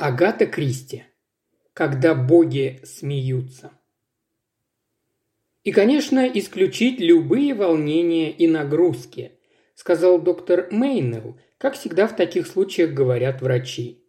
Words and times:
Агата 0.00 0.46
Кристи. 0.46 1.04
Когда 1.74 2.14
боги 2.14 2.80
смеются. 2.84 3.72
И, 5.62 5.72
конечно, 5.72 6.26
исключить 6.26 7.00
любые 7.00 7.52
волнения 7.52 8.30
и 8.30 8.48
нагрузки, 8.48 9.32
сказал 9.74 10.18
доктор 10.18 10.68
Мейнелл, 10.70 11.38
как 11.58 11.74
всегда 11.74 12.06
в 12.06 12.16
таких 12.16 12.46
случаях 12.46 12.94
говорят 12.94 13.42
врачи. 13.42 14.02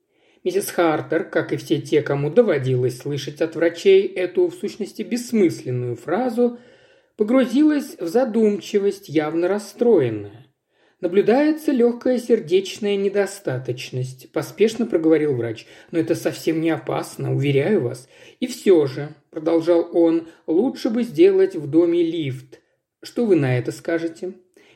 Миссис 0.45 0.69
Хартер, 0.69 1.25
как 1.25 1.51
и 1.51 1.57
все 1.57 1.81
те, 1.81 2.01
кому 2.01 2.29
доводилось 2.29 2.99
слышать 2.99 3.41
от 3.41 3.57
врачей 3.57 4.07
эту, 4.07 4.47
в 4.47 4.53
сущности, 4.53 5.01
бессмысленную 5.01 5.97
фразу, 5.97 6.57
погрузилась 7.17 7.97
в 7.99 8.07
задумчивость, 8.07 9.09
явно 9.09 9.49
расстроенная. 9.49 10.50
«Наблюдается 11.01 11.71
легкая 11.71 12.19
сердечная 12.19 12.95
недостаточность»,– 12.95 14.31
поспешно 14.33 14.85
проговорил 14.85 15.35
врач. 15.35 15.65
«Но 15.89 15.97
это 15.97 16.13
совсем 16.13 16.61
не 16.61 16.69
опасно, 16.69 17.35
уверяю 17.35 17.81
вас. 17.81 18.07
И 18.39 18.45
все 18.45 18.85
же»,– 18.85 19.09
продолжал 19.31 19.89
он,– 19.93 20.27
«лучше 20.47 20.91
бы 20.91 21.01
сделать 21.01 21.55
в 21.55 21.67
доме 21.67 22.03
лифт. 22.03 22.61
Что 23.01 23.25
вы 23.25 23.35
на 23.35 23.57
это 23.57 23.71
скажете?» 23.71 24.33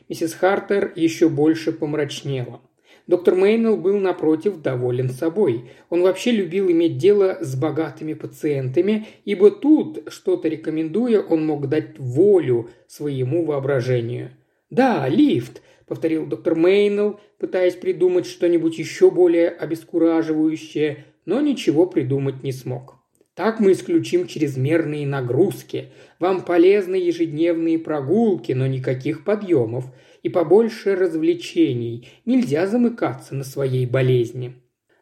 Миссис 0.08 0.34
Хартер 0.34 0.92
еще 0.96 1.28
больше 1.28 1.70
помрачнела. 1.70 2.60
Доктор 3.06 3.36
Мейнелл 3.36 3.76
был, 3.76 3.98
напротив, 3.98 4.60
доволен 4.60 5.10
собой. 5.10 5.70
Он 5.90 6.02
вообще 6.02 6.32
любил 6.32 6.68
иметь 6.72 6.98
дело 6.98 7.38
с 7.40 7.54
богатыми 7.54 8.14
пациентами, 8.14 9.06
ибо 9.24 9.52
тут, 9.52 10.08
что-то 10.08 10.48
рекомендуя, 10.48 11.20
он 11.20 11.46
мог 11.46 11.68
дать 11.68 12.00
волю 12.00 12.70
своему 12.88 13.44
воображению. 13.44 14.30
«Да, 14.70 15.08
лифт»,– 15.08 15.62
повторил 15.86 16.26
доктор 16.26 16.54
Мейнелл, 16.54 17.20
пытаясь 17.38 17.74
придумать 17.74 18.26
что-нибудь 18.26 18.78
еще 18.78 19.10
более 19.10 19.48
обескураживающее, 19.48 21.04
но 21.24 21.40
ничего 21.40 21.86
придумать 21.86 22.42
не 22.42 22.52
смог. 22.52 22.96
Так 23.36 23.60
мы 23.60 23.72
исключим 23.72 24.26
чрезмерные 24.26 25.06
нагрузки. 25.06 25.90
Вам 26.18 26.42
полезны 26.42 26.94
ежедневные 26.94 27.78
прогулки, 27.78 28.52
но 28.52 28.66
никаких 28.66 29.24
подъемов. 29.24 29.84
И 30.22 30.30
побольше 30.30 30.96
развлечений. 30.96 32.08
Нельзя 32.24 32.66
замыкаться 32.66 33.34
на 33.34 33.44
своей 33.44 33.84
болезни. 33.84 34.54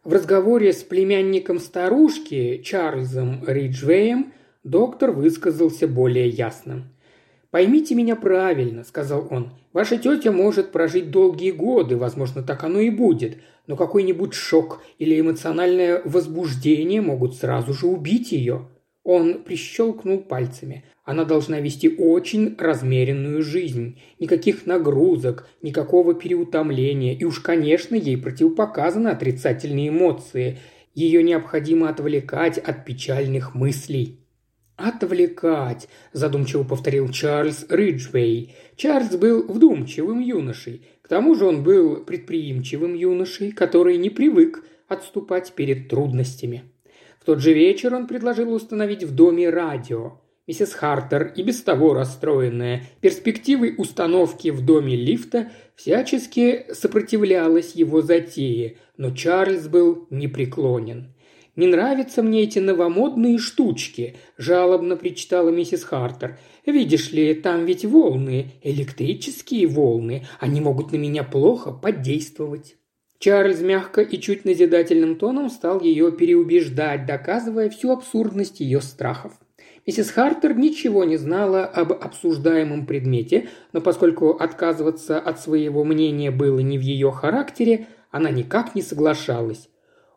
В 0.02 0.12
разговоре 0.12 0.72
с 0.72 0.82
племянником 0.82 1.60
старушки 1.60 2.60
Чарльзом 2.62 3.42
Риджвеем 3.46 4.32
доктор 4.64 5.12
высказался 5.12 5.86
более 5.86 6.28
ясно. 6.28 6.90
«Поймите 7.54 7.94
меня 7.94 8.16
правильно»,– 8.16 8.82
сказал 8.88 9.28
он. 9.30 9.52
«Ваша 9.72 9.96
тетя 9.96 10.32
может 10.32 10.72
прожить 10.72 11.12
долгие 11.12 11.52
годы, 11.52 11.96
возможно, 11.96 12.42
так 12.42 12.64
оно 12.64 12.80
и 12.80 12.90
будет, 12.90 13.38
но 13.68 13.76
какой-нибудь 13.76 14.34
шок 14.34 14.82
или 14.98 15.20
эмоциональное 15.20 16.02
возбуждение 16.04 17.00
могут 17.00 17.36
сразу 17.36 17.72
же 17.72 17.86
убить 17.86 18.32
ее». 18.32 18.66
Он 19.04 19.44
прищелкнул 19.44 20.18
пальцами. 20.18 20.84
Она 21.04 21.24
должна 21.24 21.60
вести 21.60 21.88
очень 21.96 22.56
размеренную 22.58 23.40
жизнь. 23.44 24.00
Никаких 24.18 24.66
нагрузок, 24.66 25.46
никакого 25.62 26.14
переутомления. 26.14 27.14
И 27.14 27.22
уж, 27.22 27.38
конечно, 27.38 27.94
ей 27.94 28.16
противопоказаны 28.16 29.06
отрицательные 29.06 29.90
эмоции. 29.90 30.58
Ее 30.92 31.22
необходимо 31.22 31.88
отвлекать 31.88 32.58
от 32.58 32.84
печальных 32.84 33.54
мыслей. 33.54 34.23
«Отвлекать»,– 34.76 35.88
задумчиво 36.12 36.64
повторил 36.64 37.08
Чарльз 37.08 37.64
Риджвей. 37.68 38.56
Чарльз 38.76 39.14
был 39.16 39.46
вдумчивым 39.46 40.18
юношей. 40.18 40.82
К 41.02 41.08
тому 41.08 41.36
же 41.36 41.46
он 41.46 41.62
был 41.62 41.98
предприимчивым 42.04 42.94
юношей, 42.94 43.52
который 43.52 43.98
не 43.98 44.10
привык 44.10 44.64
отступать 44.88 45.52
перед 45.52 45.88
трудностями. 45.88 46.64
В 47.20 47.24
тот 47.24 47.40
же 47.40 47.52
вечер 47.52 47.94
он 47.94 48.08
предложил 48.08 48.52
установить 48.52 49.04
в 49.04 49.14
доме 49.14 49.48
радио. 49.48 50.20
Миссис 50.46 50.74
Хартер, 50.74 51.32
и 51.34 51.42
без 51.42 51.62
того 51.62 51.94
расстроенная 51.94 52.82
перспективой 53.00 53.74
установки 53.78 54.50
в 54.50 54.62
доме 54.62 54.94
лифта, 54.94 55.50
всячески 55.74 56.66
сопротивлялась 56.72 57.74
его 57.74 58.02
затее, 58.02 58.76
но 58.98 59.10
Чарльз 59.12 59.68
был 59.68 60.06
непреклонен. 60.10 61.13
«Не 61.56 61.68
нравятся 61.68 62.22
мне 62.22 62.42
эти 62.42 62.58
новомодные 62.58 63.38
штучки»,– 63.38 64.16
жалобно 64.38 64.96
причитала 64.96 65.50
миссис 65.50 65.84
Хартер. 65.84 66.38
«Видишь 66.66 67.12
ли, 67.12 67.32
там 67.34 67.64
ведь 67.64 67.84
волны, 67.84 68.52
электрические 68.62 69.68
волны, 69.68 70.26
они 70.40 70.60
могут 70.60 70.90
на 70.90 70.96
меня 70.96 71.22
плохо 71.22 71.70
подействовать». 71.70 72.74
Чарльз 73.20 73.60
мягко 73.60 74.00
и 74.00 74.20
чуть 74.20 74.44
назидательным 74.44 75.16
тоном 75.16 75.48
стал 75.48 75.80
ее 75.80 76.10
переубеждать, 76.10 77.06
доказывая 77.06 77.70
всю 77.70 77.92
абсурдность 77.92 78.58
ее 78.58 78.80
страхов. 78.80 79.32
Миссис 79.86 80.10
Хартер 80.10 80.56
ничего 80.56 81.04
не 81.04 81.16
знала 81.16 81.64
об 81.64 81.92
обсуждаемом 81.92 82.84
предмете, 82.84 83.48
но 83.72 83.80
поскольку 83.80 84.30
отказываться 84.30 85.20
от 85.20 85.40
своего 85.40 85.84
мнения 85.84 86.30
было 86.30 86.58
не 86.58 86.78
в 86.78 86.80
ее 86.80 87.12
характере, 87.12 87.86
она 88.10 88.30
никак 88.30 88.74
не 88.74 88.82
соглашалась. 88.82 89.68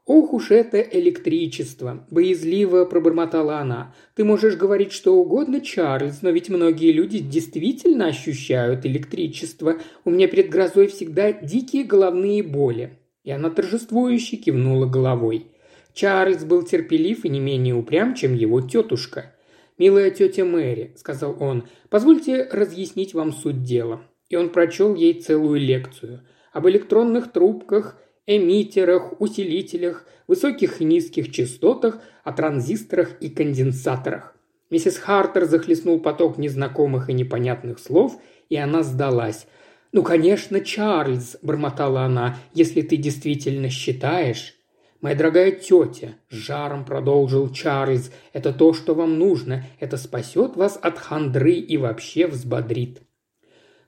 «Ох 0.08 0.32
уж 0.32 0.52
это 0.52 0.80
электричество!»– 0.80 2.08
боязливо 2.12 2.86
пробормотала 2.86 3.58
она. 3.58 3.94
«Ты 4.16 4.24
можешь 4.24 4.56
говорить 4.56 4.94
что 4.94 5.18
угодно, 5.18 5.60
Чарльз, 5.60 6.22
но 6.22 6.30
ведь 6.30 6.48
многие 6.48 6.94
люди 6.94 7.20
действительно 7.20 8.08
ощущают 8.08 8.86
электричество. 8.86 9.76
У 10.06 10.10
меня 10.10 10.30
перед 10.30 10.50
грозой 10.50 10.88
всегда 10.88 11.34
дикие 11.34 11.84
головные 11.84 12.42
боли». 12.42 12.98
И 13.26 13.32
она 13.32 13.50
торжествующе 13.50 14.38
кивнула 14.38 14.86
головой. 14.86 15.48
Чарльз 15.94 16.46
был 16.46 16.64
терпелив 16.64 17.26
и 17.26 17.30
не 17.30 17.42
менее 17.42 17.76
упрям, 17.76 18.16
чем 18.16 18.34
его 18.34 18.62
тетушка. 18.62 19.36
«Милая 19.78 20.10
тетя 20.10 20.46
Мэри»,– 20.46 20.94
сказал 20.96 21.36
он,– 21.38 21.68
«позвольте 21.90 22.48
разъяснить 22.50 23.14
вам 23.14 23.34
суть 23.34 23.64
дела». 23.64 24.02
И 24.30 24.38
он 24.38 24.52
прочел 24.52 24.96
ей 24.96 25.16
целую 25.16 25.60
лекцию 25.60 26.22
об 26.54 26.66
электронных 26.70 27.30
трубках– 27.34 28.02
эмиттерах, 28.28 29.20
усилителях, 29.20 30.06
высоких 30.28 30.82
и 30.82 30.86
низких 30.86 31.32
частотах, 31.32 32.00
о 32.24 32.34
транзисторах 32.34 33.22
и 33.22 33.30
конденсаторах. 33.30 34.36
Миссис 34.70 34.98
Хартер 34.98 35.46
захлестнул 35.46 36.00
поток 36.00 36.38
незнакомых 36.38 37.10
и 37.10 37.14
непонятных 37.14 37.80
слов, 37.80 38.20
и 38.50 38.58
она 38.58 38.84
сдалась. 38.84 39.48
«Ну, 39.94 40.04
конечно, 40.04 40.60
Чарльз»,– 40.60 41.38
бормотала 41.42 42.02
она,– 42.02 42.38
«если 42.54 42.82
ты 42.82 42.98
действительно 42.98 43.70
считаешь...» 43.70 44.54
«Моя 45.00 45.16
дорогая 45.16 45.52
тетя»,– 45.52 46.16
с 46.30 46.36
жаром 46.36 46.84
продолжил 46.84 47.50
Чарльз,– 47.50 48.12
«это 48.34 48.52
то, 48.52 48.74
что 48.74 48.94
вам 48.94 49.18
нужно. 49.18 49.64
Это 49.80 49.96
спасет 49.96 50.58
вас 50.58 50.78
от 50.82 50.98
хандры 50.98 51.54
и 51.54 51.78
вообще 51.78 52.28
взбодрит». 52.28 53.02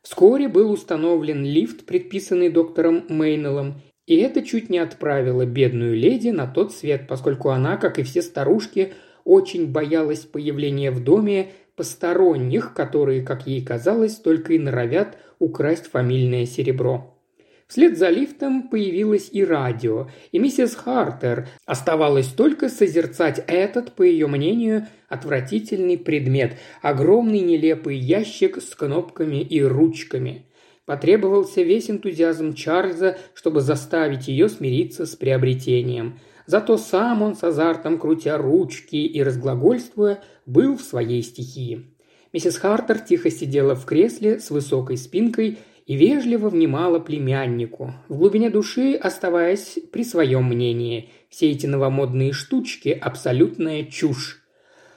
Вскоре 0.01 0.47
был 0.47 0.71
установлен 0.71 1.43
лифт, 1.43 1.85
предписанный 1.85 2.49
доктором 2.49 3.05
Мейнеллом, 3.09 3.81
и 4.09 4.15
это 4.15 4.41
чуть 4.41 4.71
не 4.71 4.79
отправило 4.79 5.45
бедную 5.45 5.95
леди 5.95 6.29
на 6.29 6.47
тот 6.47 6.73
свет, 6.73 7.05
поскольку 7.07 7.49
она, 7.49 7.77
как 7.77 7.99
и 7.99 8.03
все 8.03 8.23
старушки, 8.23 8.93
очень 9.23 9.67
боялась 9.71 10.21
появления 10.21 10.89
в 10.89 11.03
доме 11.03 11.51
посторонних, 11.75 12.73
которые, 12.73 13.21
как 13.21 13.45
ей 13.45 13.63
казалось, 13.63 14.15
только 14.15 14.53
и 14.53 14.59
норовят 14.59 15.15
украсть 15.37 15.91
фамильное 15.91 16.47
серебро. 16.47 17.15
Вслед 17.67 17.99
за 17.99 18.09
лифтом 18.09 18.69
появилось 18.69 19.29
и 19.31 19.45
радио, 19.45 20.09
и 20.31 20.39
миссис 20.39 20.73
Хартер 20.73 21.47
оставалось 21.67 22.29
только 22.29 22.69
созерцать 22.69 23.43
этот, 23.45 23.91
по 23.91 24.01
ее 24.01 24.25
мнению, 24.25 24.87
отвратительный 25.07 25.99
предмет– 25.99 26.57
огромный 26.81 27.41
нелепый 27.41 27.95
ящик 27.95 28.57
с 28.59 28.73
кнопками 28.73 29.39
и 29.39 29.61
ручками. 29.61 30.48
Потребовался 30.89 31.61
весь 31.61 31.91
энтузиазм 31.91 32.55
Чарльза, 32.55 33.19
чтобы 33.35 33.61
заставить 33.61 34.27
ее 34.27 34.49
смириться 34.49 35.05
с 35.05 35.15
приобретением. 35.15 36.17
Зато 36.47 36.77
сам 36.77 37.21
он 37.21 37.35
с 37.35 37.43
азартом, 37.43 37.99
крутя 37.99 38.39
ручки 38.39 38.95
и 38.95 39.21
разглагольствуя, 39.21 40.23
был 40.47 40.77
в 40.77 40.81
своей 40.81 41.21
стихии. 41.21 41.93
Миссис 42.33 42.57
Хартер 42.57 42.97
тихо 42.97 43.29
сидела 43.29 43.75
в 43.75 43.85
кресле 43.85 44.39
с 44.39 44.49
высокой 44.49 44.97
спинкой 44.97 45.59
и 45.85 45.95
вежливо 45.95 46.49
внимала 46.49 46.97
племяннику, 46.97 47.93
в 48.07 48.17
глубине 48.17 48.49
души 48.49 48.95
оставаясь 48.95 49.77
при 49.91 50.03
своем 50.03 50.45
мнении. 50.45 51.11
Все 51.29 51.51
эти 51.51 51.67
новомодные 51.67 52.33
штучки– 52.33 52.89
абсолютная 52.99 53.83
чушь. 53.83 54.41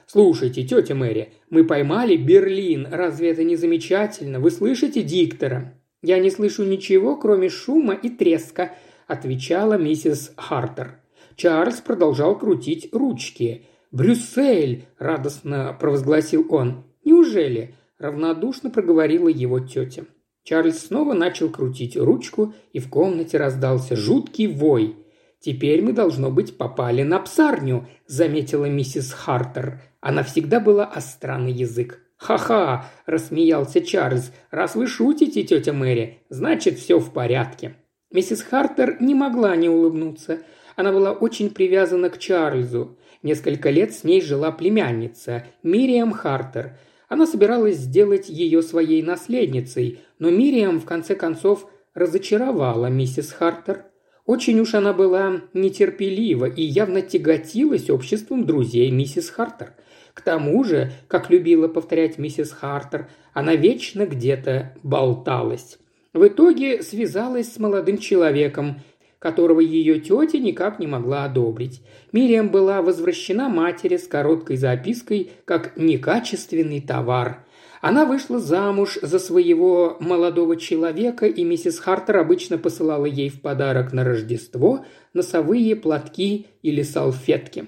«Слушайте, 0.07 0.63
тетя 0.63 0.95
Мэри, 0.95 1.33
мы 1.51 1.63
поймали 1.63 2.15
Берлин. 2.15 2.87
Разве 2.89 3.29
это 3.29 3.43
не 3.43 3.55
замечательно? 3.55 4.39
Вы 4.39 4.49
слышите 4.49 5.03
диктора?» 5.03 5.77
«Я 6.03 6.19
не 6.19 6.29
слышу 6.29 6.65
ничего, 6.65 7.15
кроме 7.15 7.49
шума 7.49 7.93
и 7.93 8.09
треска»,– 8.09 8.75
отвечала 9.07 9.77
миссис 9.77 10.33
Хартер. 10.35 10.99
Чарльз 11.37 11.79
продолжал 11.79 12.37
крутить 12.37 12.89
ручки. 12.91 13.65
«Брюссель!»– 13.91 14.85
радостно 14.99 15.75
провозгласил 15.79 16.45
он. 16.49 16.83
«Неужели?»– 17.05 17.75
равнодушно 17.99 18.69
проговорила 18.69 19.29
его 19.29 19.61
тетя. 19.61 20.03
Чарльз 20.43 20.87
снова 20.87 21.13
начал 21.13 21.49
крутить 21.49 21.95
ручку, 21.95 22.53
и 22.73 22.79
в 22.79 22.89
комнате 22.89 23.37
раздался 23.37 23.95
жуткий 23.95 24.47
вой. 24.47 24.97
«Теперь 25.39 25.81
мы, 25.81 25.93
должно 25.93 26.29
быть, 26.29 26.57
попали 26.57 27.03
на 27.03 27.19
псарню»,– 27.19 27.87
заметила 28.07 28.65
миссис 28.65 29.13
Хартер. 29.13 29.81
Она 30.01 30.23
всегда 30.23 30.59
была 30.59 30.85
остра 30.85 31.37
на 31.37 31.47
язык. 31.47 32.02
«Ха-ха!»– 32.23 32.85
рассмеялся 33.05 33.81
Чарльз. 33.81 34.31
«Раз 34.49 34.75
вы 34.75 34.87
шутите, 34.87 35.43
тетя 35.43 35.73
Мэри, 35.73 36.19
значит, 36.29 36.79
все 36.79 36.97
в 36.97 37.11
порядке». 37.11 37.75
Миссис 38.11 38.43
Хартер 38.43 38.95
не 39.01 39.13
могла 39.13 39.57
не 39.57 39.67
улыбнуться. 39.67 40.39
Она 40.77 40.93
была 40.93 41.11
очень 41.11 41.49
привязана 41.49 42.09
к 42.09 42.17
Чарльзу. 42.17 42.97
Несколько 43.23 43.69
лет 43.71 43.93
с 43.93 44.05
ней 44.05 44.21
жила 44.21 44.53
племянница, 44.53 45.43
Мириам 45.63 46.13
Хартер. 46.13 46.77
Она 47.09 47.27
собиралась 47.27 47.75
сделать 47.75 48.29
ее 48.29 48.61
своей 48.61 49.03
наследницей, 49.03 49.99
но 50.17 50.29
Мириам, 50.29 50.79
в 50.79 50.85
конце 50.85 51.15
концов, 51.15 51.67
разочаровала 51.93 52.85
миссис 52.85 53.33
Хартер. 53.33 53.87
Очень 54.25 54.61
уж 54.61 54.75
она 54.75 54.93
была 54.93 55.41
нетерпелива 55.53 56.45
и 56.45 56.63
явно 56.63 57.01
тяготилась 57.01 57.89
обществом 57.89 58.45
друзей 58.45 58.89
миссис 58.91 59.29
Хартер. 59.29 59.73
К 60.13 60.21
тому 60.21 60.63
же, 60.63 60.91
как 61.07 61.29
любила 61.29 61.67
повторять 61.67 62.17
миссис 62.17 62.51
Хартер, 62.51 63.09
она 63.33 63.55
вечно 63.55 64.05
где-то 64.05 64.73
болталась. 64.83 65.79
В 66.13 66.27
итоге 66.27 66.83
связалась 66.83 67.51
с 67.51 67.57
молодым 67.57 67.97
человеком, 67.97 68.81
которого 69.17 69.61
ее 69.61 69.99
тетя 69.99 70.37
никак 70.37 70.79
не 70.79 70.85
могла 70.85 71.23
одобрить. 71.23 71.81
Мириам 72.11 72.49
была 72.49 72.81
возвращена 72.81 73.49
матери 73.49 73.97
с 73.97 74.07
короткой 74.07 74.57
запиской 74.57 75.31
как 75.45 75.77
некачественный 75.77 76.81
товар. 76.81 77.45
Она 77.81 78.05
вышла 78.05 78.39
замуж 78.39 78.99
за 79.01 79.19
своего 79.19 79.97
молодого 79.99 80.55
человека, 80.57 81.25
и 81.25 81.43
миссис 81.43 81.79
Хартер 81.79 82.17
обычно 82.17 82.57
посылала 82.57 83.05
ей 83.05 83.29
в 83.29 83.41
подарок 83.41 83.91
на 83.93 84.03
Рождество 84.03 84.85
носовые 85.13 85.75
платки 85.75 86.47
или 86.61 86.81
салфетки. 86.81 87.65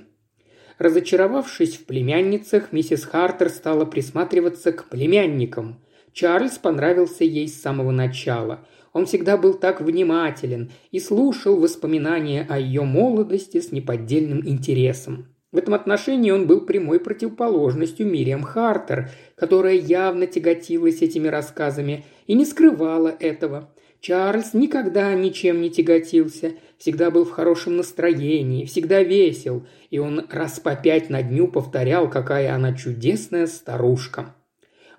Разочаровавшись 0.78 1.78
в 1.78 1.86
племянницах, 1.86 2.72
миссис 2.72 3.06
Хартер 3.06 3.50
стала 3.50 3.86
присматриваться 3.86 4.72
к 4.72 4.90
племянникам. 4.90 5.82
Чарльз 6.12 6.58
понравился 6.58 7.24
ей 7.24 7.48
с 7.48 7.62
самого 7.62 7.92
начала. 7.92 8.66
Он 8.94 9.06
всегда 9.06 9.38
был 9.38 9.54
так 9.54 9.82
внимателен 9.82 10.72
и 10.92 11.00
слушал 11.00 11.58
воспоминания 11.58 12.46
о 12.50 12.58
ее 12.58 12.84
молодости 12.84 13.60
с 13.60 13.72
неподдельным 13.72 14.48
интересом. 14.48 15.36
В 15.52 15.58
этом 15.58 15.74
отношении 15.74 16.32
он 16.32 16.48
был 16.48 16.62
прямой 16.62 17.00
противоположностью 17.00 18.06
Мириам 18.06 18.44
Хартер, 18.44 19.10
которая 19.36 19.76
явно 19.76 20.28
тяготилась 20.28 21.02
этими 21.02 21.30
рассказами 21.30 22.04
и 22.28 22.34
не 22.34 22.46
скрывала 22.46 23.08
этого. 23.08 23.74
Чарльз 24.06 24.54
никогда 24.54 25.16
ничем 25.16 25.62
не 25.62 25.72
тяготился, 25.72 26.52
всегда 26.78 27.10
был 27.10 27.26
в 27.26 27.32
хорошем 27.32 27.78
настроении, 27.78 28.66
всегда 28.66 29.02
весел, 29.02 29.66
и 29.90 29.98
он 29.98 30.28
раз 30.30 30.60
по 30.60 30.76
пять 30.76 31.10
на 31.10 31.24
дню 31.24 31.48
повторял, 31.48 32.08
какая 32.08 32.54
она 32.54 32.74
чудесная 32.74 33.48
старушка. 33.48 34.36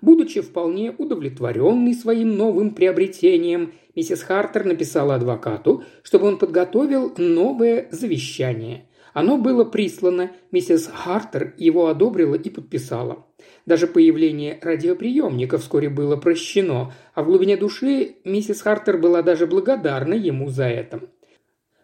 Будучи 0.01 0.41
вполне 0.41 0.91
удовлетворенной 0.91 1.93
своим 1.93 2.35
новым 2.35 2.71
приобретением, 2.75 3.71
миссис 3.95 4.23
Хартер 4.23 4.65
написала 4.65 5.15
адвокату, 5.15 5.85
чтобы 6.03 6.27
он 6.27 6.37
подготовил 6.37 7.13
новое 7.15 7.87
завещание. 7.91 8.89
Оно 9.13 9.37
было 9.37 9.63
прислано, 9.63 10.31
миссис 10.51 10.91
Хартер 10.93 11.53
его 11.57 11.87
одобрила 11.87 12.35
и 12.35 12.49
подписала. 12.49 13.25
Даже 13.67 13.85
появление 13.85 14.59
радиоприемника 14.61 15.57
вскоре 15.57 15.89
было 15.89 16.15
прощено, 16.15 16.93
а 17.13 17.21
в 17.21 17.25
глубине 17.25 17.57
души 17.57 18.15
миссис 18.23 18.61
Хартер 18.61 18.97
была 18.97 19.21
даже 19.21 19.45
благодарна 19.45 20.13
ему 20.13 20.49
за 20.49 20.63
это. 20.69 21.01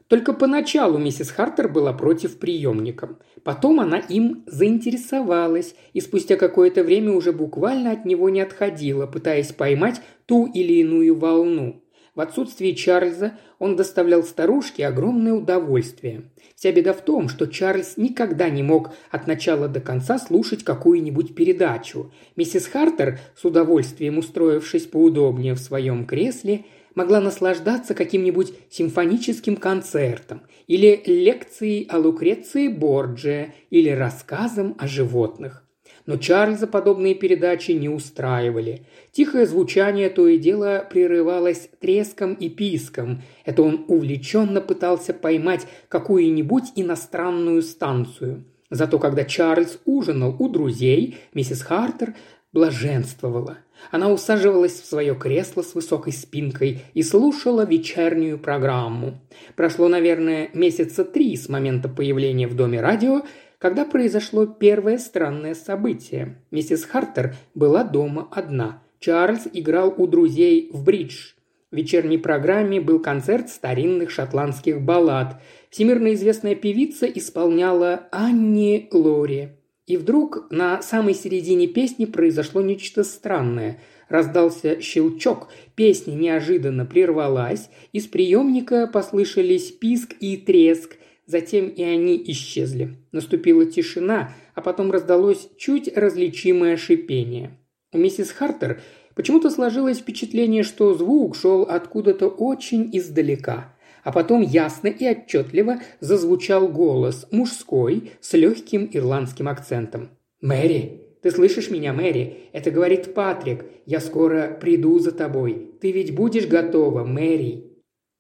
Только 0.08 0.32
поначалу 0.32 0.98
миссис 0.98 1.30
Хартер 1.30 1.68
была 1.68 1.92
против 1.92 2.40
приемника. 2.40 3.18
Потом 3.44 3.82
она 3.82 3.98
им 3.98 4.46
заинтересовалась 4.48 5.76
и 5.92 6.00
спустя 6.00 6.38
какое-то 6.38 6.86
время 6.86 7.12
уже 7.12 7.34
буквально 7.34 7.92
от 7.92 8.06
него 8.06 8.30
не 8.30 8.40
отходила, 8.40 9.06
пытаясь 9.06 9.52
поймать 9.52 10.00
ту 10.26 10.46
или 10.46 10.76
иную 10.76 11.20
волну. 11.20 11.83
В 12.16 12.22
отсутствие 12.22 12.76
Чарльза 12.76 13.40
он 13.58 13.76
доставлял 13.76 14.22
старушке 14.24 14.86
огромное 14.86 15.34
удовольствие. 15.34 16.30
Вся 16.56 16.72
беда 16.72 16.94
в 16.94 17.02
том, 17.02 17.28
что 17.28 17.48
Чарльз 17.48 17.98
никогда 17.98 18.50
не 18.50 18.62
мог 18.62 18.92
от 19.10 19.26
начала 19.26 19.68
до 19.68 19.82
конца 19.82 20.20
слушать 20.20 20.64
какую-нибудь 20.64 21.34
передачу. 21.34 22.12
Миссис 22.36 22.68
Хартер, 22.68 23.20
с 23.36 23.44
удовольствием 23.46 24.20
устроившись 24.20 24.86
поудобнее 24.86 25.56
в 25.56 25.60
своем 25.60 26.06
кресле, 26.06 26.66
могла 26.94 27.20
наслаждаться 27.20 27.96
каким-нибудь 27.96 28.54
симфоническим 28.70 29.56
концертом 29.56 30.44
или 30.68 31.02
лекцией 31.08 31.88
о 31.90 31.98
Лукреции 31.98 32.68
Борджия 32.68 33.56
или 33.72 33.90
рассказом 33.90 34.76
о 34.78 34.88
животных. 34.88 35.63
Но 36.06 36.18
Чарльза 36.18 36.68
подобные 36.68 37.16
передачи 37.16 37.72
не 37.72 37.88
устраивали. 37.88 38.86
Тихое 39.12 39.46
звучание 39.46 40.10
то 40.10 40.28
и 40.28 40.38
дело 40.38 40.86
прерывалось 40.90 41.70
треском 41.80 42.34
и 42.34 42.50
писком. 42.50 43.22
Это 43.46 43.62
он 43.62 43.86
увлеченно 43.88 44.60
пытался 44.60 45.14
поймать 45.14 45.66
какую-нибудь 45.88 46.74
иностранную 46.76 47.62
станцию. 47.62 48.44
Зато 48.70 49.00
когда 49.00 49.24
Чарльз 49.24 49.80
ужинал 49.86 50.36
у 50.40 50.50
друзей, 50.50 51.18
миссис 51.34 51.62
Хартер 51.62 52.16
блаженствовала. 52.52 53.60
Она 53.92 54.10
усаживалась 54.10 54.80
в 54.80 54.86
свое 54.86 55.16
кресло 55.16 55.62
с 55.62 55.76
высокой 55.76 56.14
спинкой 56.14 56.82
и 56.94 57.04
слушала 57.04 57.66
вечернюю 57.66 58.40
программу. 58.40 59.20
Прошло, 59.56 59.88
наверное, 59.88 60.50
месяца 60.54 61.04
три 61.04 61.36
с 61.36 61.50
момента 61.50 61.90
появления 61.90 62.48
в 62.48 62.56
доме 62.56 62.80
радио, 62.80 63.24
когда 63.64 63.86
произошло 63.86 64.46
первое 64.46 64.98
странное 64.98 65.54
событие. 65.56 66.36
Миссис 66.52 66.84
Хартер 66.84 67.34
была 67.56 67.86
дома 67.86 68.28
одна. 68.30 68.84
Чарльз 69.00 69.48
играл 69.54 69.94
у 69.96 70.06
друзей 70.06 70.70
в 70.74 70.84
бридж. 70.84 71.32
В 71.72 71.78
вечерней 71.78 72.18
программе 72.18 72.82
был 72.82 73.00
концерт 73.00 73.48
старинных 73.48 74.10
шотландских 74.10 74.82
баллад. 74.82 75.42
Всемирно 75.70 76.14
известная 76.14 76.56
певица 76.56 77.06
исполняла 77.06 78.10
Анни 78.12 78.90
Лори. 78.92 79.52
И 79.88 79.96
вдруг 79.96 80.52
на 80.52 80.82
самой 80.82 81.14
середине 81.14 81.68
песни 81.68 82.04
произошло 82.04 82.62
нечто 82.62 83.06
странное. 83.06 83.80
Раздался 84.10 84.82
щелчок, 84.82 85.48
песня 85.76 86.16
неожиданно 86.16 86.86
прервалась, 86.86 87.70
из 87.94 88.08
приемника 88.08 88.88
послышались 88.88 89.72
писк 89.72 90.16
и 90.20 90.36
треск, 90.36 90.98
Затем 91.26 91.68
и 91.70 91.84
они 91.84 92.22
исчезли. 92.28 92.98
Наступила 93.12 93.66
тишина, 93.66 94.34
а 94.56 94.62
потом 94.62 94.92
раздалось 94.92 95.50
чуть 95.58 95.96
различимое 95.96 96.76
шипение. 96.76 97.58
У 97.94 97.98
миссис 97.98 98.32
Хартер 98.32 98.82
почему-то 99.16 99.50
сложилось 99.50 100.00
впечатление, 100.00 100.64
что 100.64 100.94
звук 100.94 101.36
шел 101.36 101.64
откуда-то 101.64 102.28
очень 102.28 102.90
издалека. 102.92 103.74
А 104.04 104.12
потом 104.12 104.42
ясно 104.42 104.88
и 104.88 105.08
отчетливо 105.08 105.80
зазвучал 106.02 106.68
голос, 106.68 107.26
мужской, 107.32 108.12
с 108.20 108.34
легким 108.34 108.90
ирландским 108.92 109.48
акцентом. 109.48 110.10
«Мэри, 110.42 111.04
ты 111.22 111.32
слышишь 111.32 111.70
меня, 111.70 111.94
Мэри? 111.94 112.50
Это 112.52 112.70
говорит 112.70 113.14
Патрик. 113.14 113.64
Я 113.86 114.02
скоро 114.02 114.58
приду 114.60 115.00
за 115.00 115.14
тобой. 115.14 115.72
Ты 115.80 115.94
ведь 115.94 116.14
будешь 116.14 116.48
готова, 116.48 117.06
Мэри?» 117.06 117.73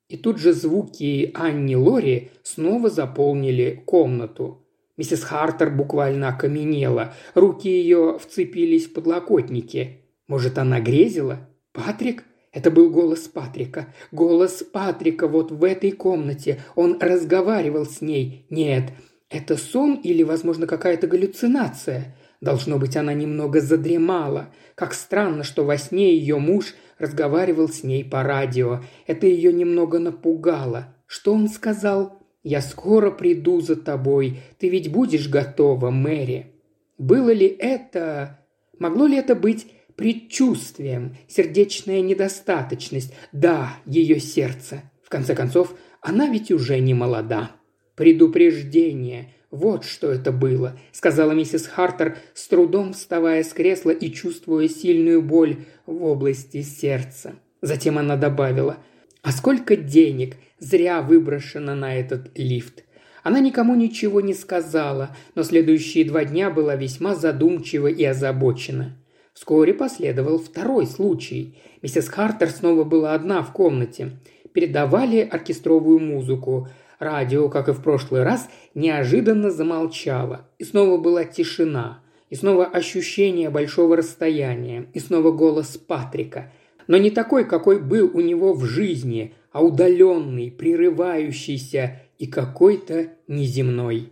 И 0.09 0.17
тут 0.17 0.37
же 0.37 0.53
звуки 0.53 1.31
Анни 1.33 1.75
Лори 1.75 2.31
снова 2.43 2.89
заполнили 2.89 3.81
комнату. 3.85 4.65
Миссис 4.95 5.23
Хартер 5.23 5.71
буквально 5.71 6.29
окаменела. 6.29 7.13
Руки 7.33 7.67
ее 7.67 8.19
вцепились 8.19 8.85
в 8.85 8.93
подлокотники. 8.93 10.01
Может, 10.27 10.57
она 10.57 10.79
грезила? 10.79 11.49
Патрик? 11.71 12.23
Это 12.51 12.69
был 12.69 12.91
голос 12.91 13.21
Патрика. 13.21 13.87
Голос 14.11 14.63
Патрика 14.63 15.27
вот 15.27 15.51
в 15.51 15.63
этой 15.63 15.91
комнате. 15.91 16.61
Он 16.75 16.99
разговаривал 16.99 17.85
с 17.85 18.01
ней. 18.01 18.45
Нет, 18.51 18.91
это 19.29 19.57
сон 19.57 19.95
или, 19.95 20.21
возможно, 20.21 20.67
какая-то 20.67 21.07
галлюцинация. 21.07 22.15
Должно 22.39 22.77
быть, 22.77 22.95
она 22.95 23.13
немного 23.13 23.61
задремала. 23.61 24.53
Как 24.75 24.93
странно, 24.93 25.43
что 25.43 25.63
во 25.63 25.77
сне 25.77 26.15
ее 26.15 26.37
муж 26.37 26.75
разговаривал 27.03 27.69
с 27.69 27.83
ней 27.83 28.03
по 28.03 28.23
радио. 28.23 28.81
Это 29.05 29.27
ее 29.27 29.53
немного 29.53 29.99
напугало. 29.99 30.95
Что 31.05 31.33
он 31.33 31.47
сказал? 31.47 32.19
«Я 32.41 32.61
скоро 32.61 33.11
приду 33.11 33.61
за 33.61 33.75
тобой. 33.75 34.39
Ты 34.57 34.69
ведь 34.69 34.91
будешь 34.91 35.29
готова, 35.29 35.91
Мэри». 35.91 36.53
Было 36.97 37.31
ли 37.31 37.45
это... 37.47 38.39
Могло 38.79 39.05
ли 39.05 39.17
это 39.17 39.35
быть 39.35 39.67
предчувствием, 39.95 41.15
сердечная 41.27 42.01
недостаточность? 42.01 43.13
Да, 43.31 43.77
ее 43.85 44.19
сердце. 44.19 44.91
В 45.03 45.09
конце 45.09 45.35
концов, 45.35 45.75
она 46.01 46.27
ведь 46.27 46.51
уже 46.51 46.79
не 46.79 46.93
молода. 46.93 47.51
Предупреждение. 47.95 49.33
«Вот 49.53 49.85
что 49.85 50.11
это 50.11 50.31
было»,– 50.31 50.79
сказала 50.91 51.31
миссис 51.33 51.67
Хартер, 51.67 52.17
с 52.33 52.47
трудом 52.47 52.93
вставая 52.93 53.43
с 53.43 53.53
кресла 53.53 53.91
и 53.91 54.11
чувствуя 54.11 54.67
сильную 54.67 55.21
боль 55.21 55.65
в 55.85 56.03
области 56.05 56.63
сердца. 56.63 57.35
Затем 57.61 57.99
она 57.99 58.15
добавила 58.15 58.77
А 59.21 59.31
сколько 59.31 59.75
денег 59.75 60.37
зря 60.57 61.03
выброшено 61.03 61.75
на 61.75 61.95
этот 61.95 62.31
лифт. 62.35 62.83
Она 63.21 63.39
никому 63.41 63.75
ничего 63.75 64.21
не 64.21 64.33
сказала, 64.33 65.15
но 65.35 65.43
следующие 65.43 66.05
два 66.05 66.25
дня 66.25 66.49
была 66.49 66.75
весьма 66.75 67.13
задумчива 67.13 67.85
и 67.85 68.03
озабочена. 68.03 68.97
Вскоре 69.35 69.75
последовал 69.75 70.39
второй 70.39 70.87
случай. 70.87 71.59
Миссис 71.83 72.09
Хартер 72.09 72.49
снова 72.49 72.85
была 72.85 73.13
одна 73.13 73.43
в 73.43 73.53
комнате. 73.53 74.17
Передавали 74.51 75.19
оркестровую 75.19 75.99
музыку. 75.99 76.69
Радио, 77.03 77.49
как 77.49 77.69
и 77.69 77.73
в 77.73 77.81
прошлый 77.81 78.23
раз, 78.23 78.49
неожиданно 78.73 79.51
замолчало. 79.51 80.49
И 80.57 80.63
снова 80.63 80.97
была 80.97 81.25
тишина. 81.25 82.03
И 82.29 82.35
снова 82.35 82.65
ощущение 82.65 83.49
большого 83.49 83.97
расстояния. 83.97 84.87
И 84.93 84.99
снова 84.99 85.31
голос 85.31 85.77
Патрика. 85.77 86.51
Но 86.87 86.97
не 86.97 87.11
такой, 87.11 87.45
какой 87.45 87.79
был 87.79 88.09
у 88.13 88.21
него 88.21 88.53
в 88.53 88.65
жизни, 88.65 89.35
а 89.51 89.63
удаленный, 89.63 90.51
прерывающийся 90.51 92.01
и 92.17 92.27
какой-то 92.27 93.09
неземной. 93.27 94.09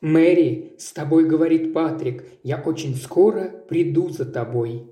«Мэри, 0.00 0.74
с 0.78 0.92
тобой 0.92 1.24
говорит 1.24 1.72
Патрик, 1.72 2.24
я 2.44 2.62
очень 2.64 2.94
скоро 2.94 3.50
приду 3.68 4.10
за 4.10 4.26
тобой». 4.26 4.84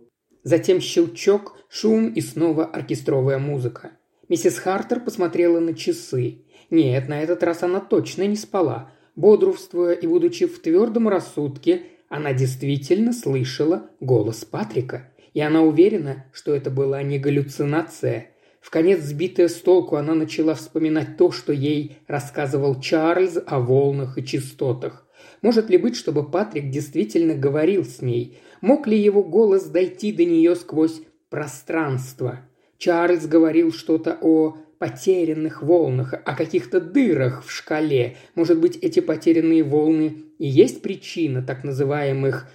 Затем 0.42 0.80
щелчок, 0.80 1.56
шум 1.68 2.08
и 2.08 2.20
снова 2.20 2.64
оркестровая 2.64 3.38
музыка. 3.38 3.92
Миссис 4.28 4.58
Хартер 4.58 5.00
посмотрела 5.00 5.60
на 5.60 5.74
часы. 5.74 6.38
Нет, 6.70 7.08
на 7.08 7.20
этот 7.20 7.42
раз 7.42 7.62
она 7.62 7.80
точно 7.80 8.26
не 8.26 8.36
спала. 8.36 8.90
Бодрствуя 9.14 9.92
и 9.92 10.06
будучи 10.06 10.46
в 10.46 10.60
твердом 10.60 11.08
рассудке, 11.08 11.82
она 12.08 12.32
действительно 12.32 13.12
слышала 13.12 13.90
голос 14.00 14.44
Патрика. 14.44 15.10
И 15.34 15.40
она 15.40 15.62
уверена, 15.62 16.26
что 16.32 16.54
это 16.54 16.70
была 16.70 17.02
не 17.02 17.18
галлюцинация. 17.18 18.30
В 18.60 18.70
конец 18.70 19.00
сбитая 19.00 19.48
с 19.48 19.54
толку, 19.54 19.96
она 19.96 20.14
начала 20.14 20.54
вспоминать 20.54 21.16
то, 21.16 21.30
что 21.30 21.52
ей 21.52 21.98
рассказывал 22.08 22.80
Чарльз 22.80 23.38
о 23.46 23.60
волнах 23.60 24.18
и 24.18 24.24
частотах. 24.24 25.06
Может 25.42 25.70
ли 25.70 25.78
быть, 25.78 25.96
чтобы 25.96 26.28
Патрик 26.28 26.70
действительно 26.70 27.34
говорил 27.34 27.84
с 27.84 28.02
ней? 28.02 28.38
Мог 28.60 28.86
ли 28.86 28.98
его 28.98 29.22
голос 29.22 29.64
дойти 29.64 30.10
до 30.10 30.24
нее 30.24 30.56
сквозь 30.56 31.02
пространство? 31.30 32.40
Чарльз 32.78 33.26
говорил 33.26 33.72
что-то 33.72 34.18
о 34.20 34.56
потерянных 34.78 35.62
волнах, 35.62 36.14
о 36.14 36.34
каких-то 36.34 36.80
дырах 36.80 37.44
в 37.44 37.50
шкале. 37.50 38.16
Может 38.34 38.60
быть, 38.60 38.76
эти 38.76 39.00
потерянные 39.00 39.62
волны 39.62 40.24
и 40.38 40.46
есть 40.46 40.82
причина 40.82 41.42
так 41.42 41.64
называемых 41.64 42.48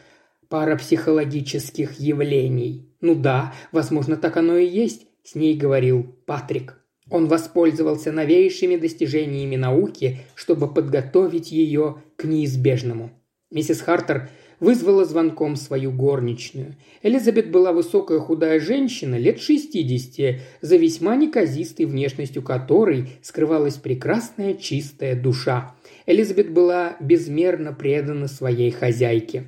парапсихологических 0.49 1.99
явлений. 1.99 2.93
Ну 2.99 3.15
да, 3.15 3.53
возможно, 3.71 4.17
так 4.17 4.37
оно 4.37 4.57
и 4.57 4.67
есть, 4.67 5.07
с 5.23 5.35
ней 5.35 5.57
говорил 5.57 6.15
Патрик. 6.25 6.77
Он 7.09 7.27
воспользовался 7.27 8.11
новейшими 8.11 8.77
достижениями 8.77 9.55
науки, 9.55 10.19
чтобы 10.35 10.73
подготовить 10.73 11.51
ее 11.51 12.03
к 12.15 12.23
неизбежному. 12.23 13.11
Миссис 13.49 13.81
Хартер 13.81 14.29
вызвала 14.61 15.03
звонком 15.03 15.57
свою 15.57 15.91
горничную. 15.91 16.75
Элизабет 17.01 17.51
была 17.51 17.73
высокая 17.73 18.19
худая 18.19 18.61
женщина, 18.61 19.15
лет 19.15 19.41
60, 19.41 20.39
за 20.61 20.77
весьма 20.77 21.17
неказистой 21.17 21.85
внешностью 21.85 22.41
которой 22.43 23.09
скрывалась 23.21 23.75
прекрасная 23.75 24.53
чистая 24.53 25.21
душа. 25.21 25.75
Элизабет 26.05 26.51
была 26.51 26.95
безмерно 27.01 27.73
предана 27.73 28.27
своей 28.27 28.71
хозяйке. 28.71 29.45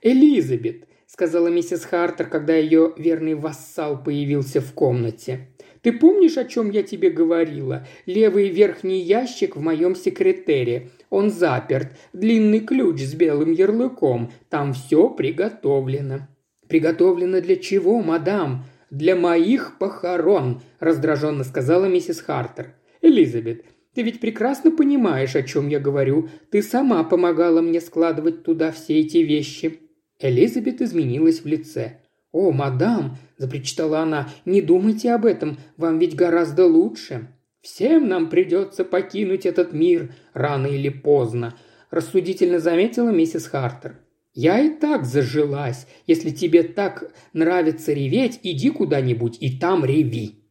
«Элизабет»,– 0.00 0.84
сказала 1.06 1.48
миссис 1.48 1.84
Хартер, 1.84 2.28
когда 2.28 2.54
ее 2.54 2.92
верный 2.96 3.34
вассал 3.34 4.02
появился 4.02 4.60
в 4.60 4.72
комнате. 4.72 5.48
«Ты 5.82 5.92
помнишь, 5.92 6.38
о 6.38 6.44
чем 6.44 6.70
я 6.70 6.82
тебе 6.82 7.10
говорила? 7.10 7.86
Левый 8.06 8.48
верхний 8.48 9.00
ящик 9.00 9.56
в 9.56 9.60
моем 9.60 9.96
секретере. 9.96 10.90
Он 11.14 11.30
заперт. 11.30 11.92
Длинный 12.12 12.58
ключ 12.58 13.00
с 13.02 13.14
белым 13.14 13.52
ярлыком. 13.52 14.32
Там 14.48 14.72
все 14.72 15.08
приготовлено». 15.08 16.26
«Приготовлено 16.66 17.40
для 17.40 17.54
чего, 17.54 18.02
мадам?» 18.02 18.64
«Для 18.90 19.14
моих 19.14 19.78
похорон»,– 19.78 20.60
раздраженно 20.80 21.44
сказала 21.44 21.84
миссис 21.84 22.20
Хартер. 22.20 22.74
«Элизабет, 23.00 23.64
ты 23.94 24.02
ведь 24.02 24.18
прекрасно 24.18 24.72
понимаешь, 24.72 25.36
о 25.36 25.44
чем 25.44 25.68
я 25.68 25.78
говорю. 25.78 26.28
Ты 26.50 26.62
сама 26.62 27.04
помогала 27.04 27.60
мне 27.60 27.80
складывать 27.80 28.42
туда 28.42 28.72
все 28.72 28.98
эти 28.98 29.18
вещи». 29.18 29.78
Элизабет 30.18 30.82
изменилась 30.82 31.42
в 31.42 31.46
лице. 31.46 32.00
«О, 32.32 32.50
мадам!»– 32.50 33.18
запричитала 33.38 34.00
она. 34.00 34.30
«Не 34.44 34.60
думайте 34.60 35.12
об 35.12 35.26
этом, 35.26 35.58
вам 35.76 36.00
ведь 36.00 36.16
гораздо 36.16 36.66
лучше. 36.66 37.28
Всем 37.64 38.06
нам 38.06 38.28
придется 38.28 38.84
покинуть 38.84 39.46
этот 39.46 39.72
мир 39.72 40.14
рано 40.34 40.66
или 40.68 40.90
поздно»,– 40.90 41.58
рассудительно 41.90 42.60
заметила 42.60 43.08
миссис 43.08 43.46
Хартер. 43.46 43.96
«Я 44.34 44.60
и 44.60 44.68
так 44.68 45.04
зажилась. 45.04 45.86
Если 46.06 46.30
тебе 46.30 46.62
так 46.62 47.12
нравится 47.32 47.92
реветь, 47.92 48.38
иди 48.42 48.70
куда-нибудь 48.70 49.38
и 49.40 49.58
там 49.58 49.84
реви». 49.84 50.44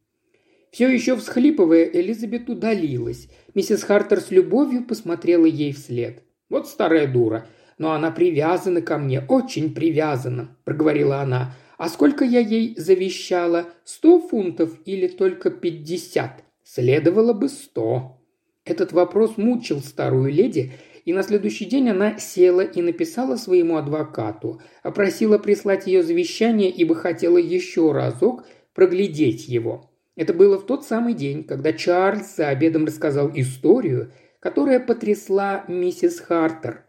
Все 0.72 0.88
еще 0.88 1.16
всхлипывая, 1.16 1.84
Элизабет 1.84 2.50
удалилась. 2.50 3.28
Миссис 3.54 3.84
Хартер 3.84 4.20
с 4.20 4.32
любовью 4.32 4.84
посмотрела 4.84 5.46
ей 5.46 5.72
вслед. 5.72 6.24
«Вот 6.50 6.68
старая 6.68 7.06
дура 7.06 7.46
но 7.78 7.92
она 7.92 8.10
привязана 8.10 8.82
ко 8.82 8.98
мне, 8.98 9.20
очень 9.20 9.74
привязана»,– 9.74 10.56
проговорила 10.64 11.20
она. 11.20 11.54
«А 11.76 11.88
сколько 11.88 12.24
я 12.24 12.40
ей 12.40 12.74
завещала? 12.76 13.66
Сто 13.84 14.20
фунтов 14.20 14.78
или 14.84 15.08
только 15.08 15.50
пятьдесят? 15.50 16.44
Следовало 16.64 17.32
бы 17.32 17.48
сто». 17.48 18.18
Этот 18.64 18.92
вопрос 18.92 19.36
мучил 19.36 19.80
старую 19.80 20.32
леди, 20.32 20.72
и 21.04 21.12
на 21.12 21.22
следующий 21.22 21.66
день 21.66 21.90
она 21.90 22.18
села 22.18 22.62
и 22.62 22.80
написала 22.80 23.36
своему 23.36 23.76
адвокату, 23.76 24.60
опросила 24.82 25.36
прислать 25.38 25.86
ее 25.86 26.02
завещание, 26.02 26.70
ибо 26.70 26.94
хотела 26.94 27.36
еще 27.36 27.92
разок 27.92 28.44
проглядеть 28.72 29.46
его. 29.46 29.90
Это 30.16 30.32
было 30.32 30.58
в 30.58 30.64
тот 30.64 30.84
самый 30.84 31.12
день, 31.12 31.44
когда 31.44 31.72
Чарльз 31.72 32.36
за 32.36 32.48
обедом 32.48 32.86
рассказал 32.86 33.30
историю, 33.34 34.12
которая 34.40 34.80
потрясла 34.80 35.64
миссис 35.68 36.20
Хартер. 36.20 36.84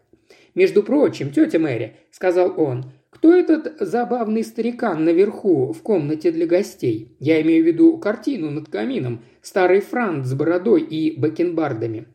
«Между 0.54 0.82
прочим, 0.82 1.30
тетя 1.30 1.58
Мэри»,– 1.58 1.96
сказал 2.10 2.58
он,– 2.58 2.92
«кто 3.16 3.34
этот 3.34 3.78
забавный 3.80 4.44
старикан 4.44 5.02
наверху, 5.02 5.72
в 5.72 5.80
комнате 5.80 6.30
для 6.30 6.46
гостей? 6.46 7.16
Я 7.18 7.40
имею 7.40 7.64
в 7.64 7.66
виду 7.66 7.96
картину 7.96 8.50
над 8.50 8.68
камином, 8.68 9.22
старый 9.40 9.80
франт 9.80 10.26
с 10.26 10.34
бородой 10.34 10.82
и 10.82 11.18
бакенбардами». 11.18 12.08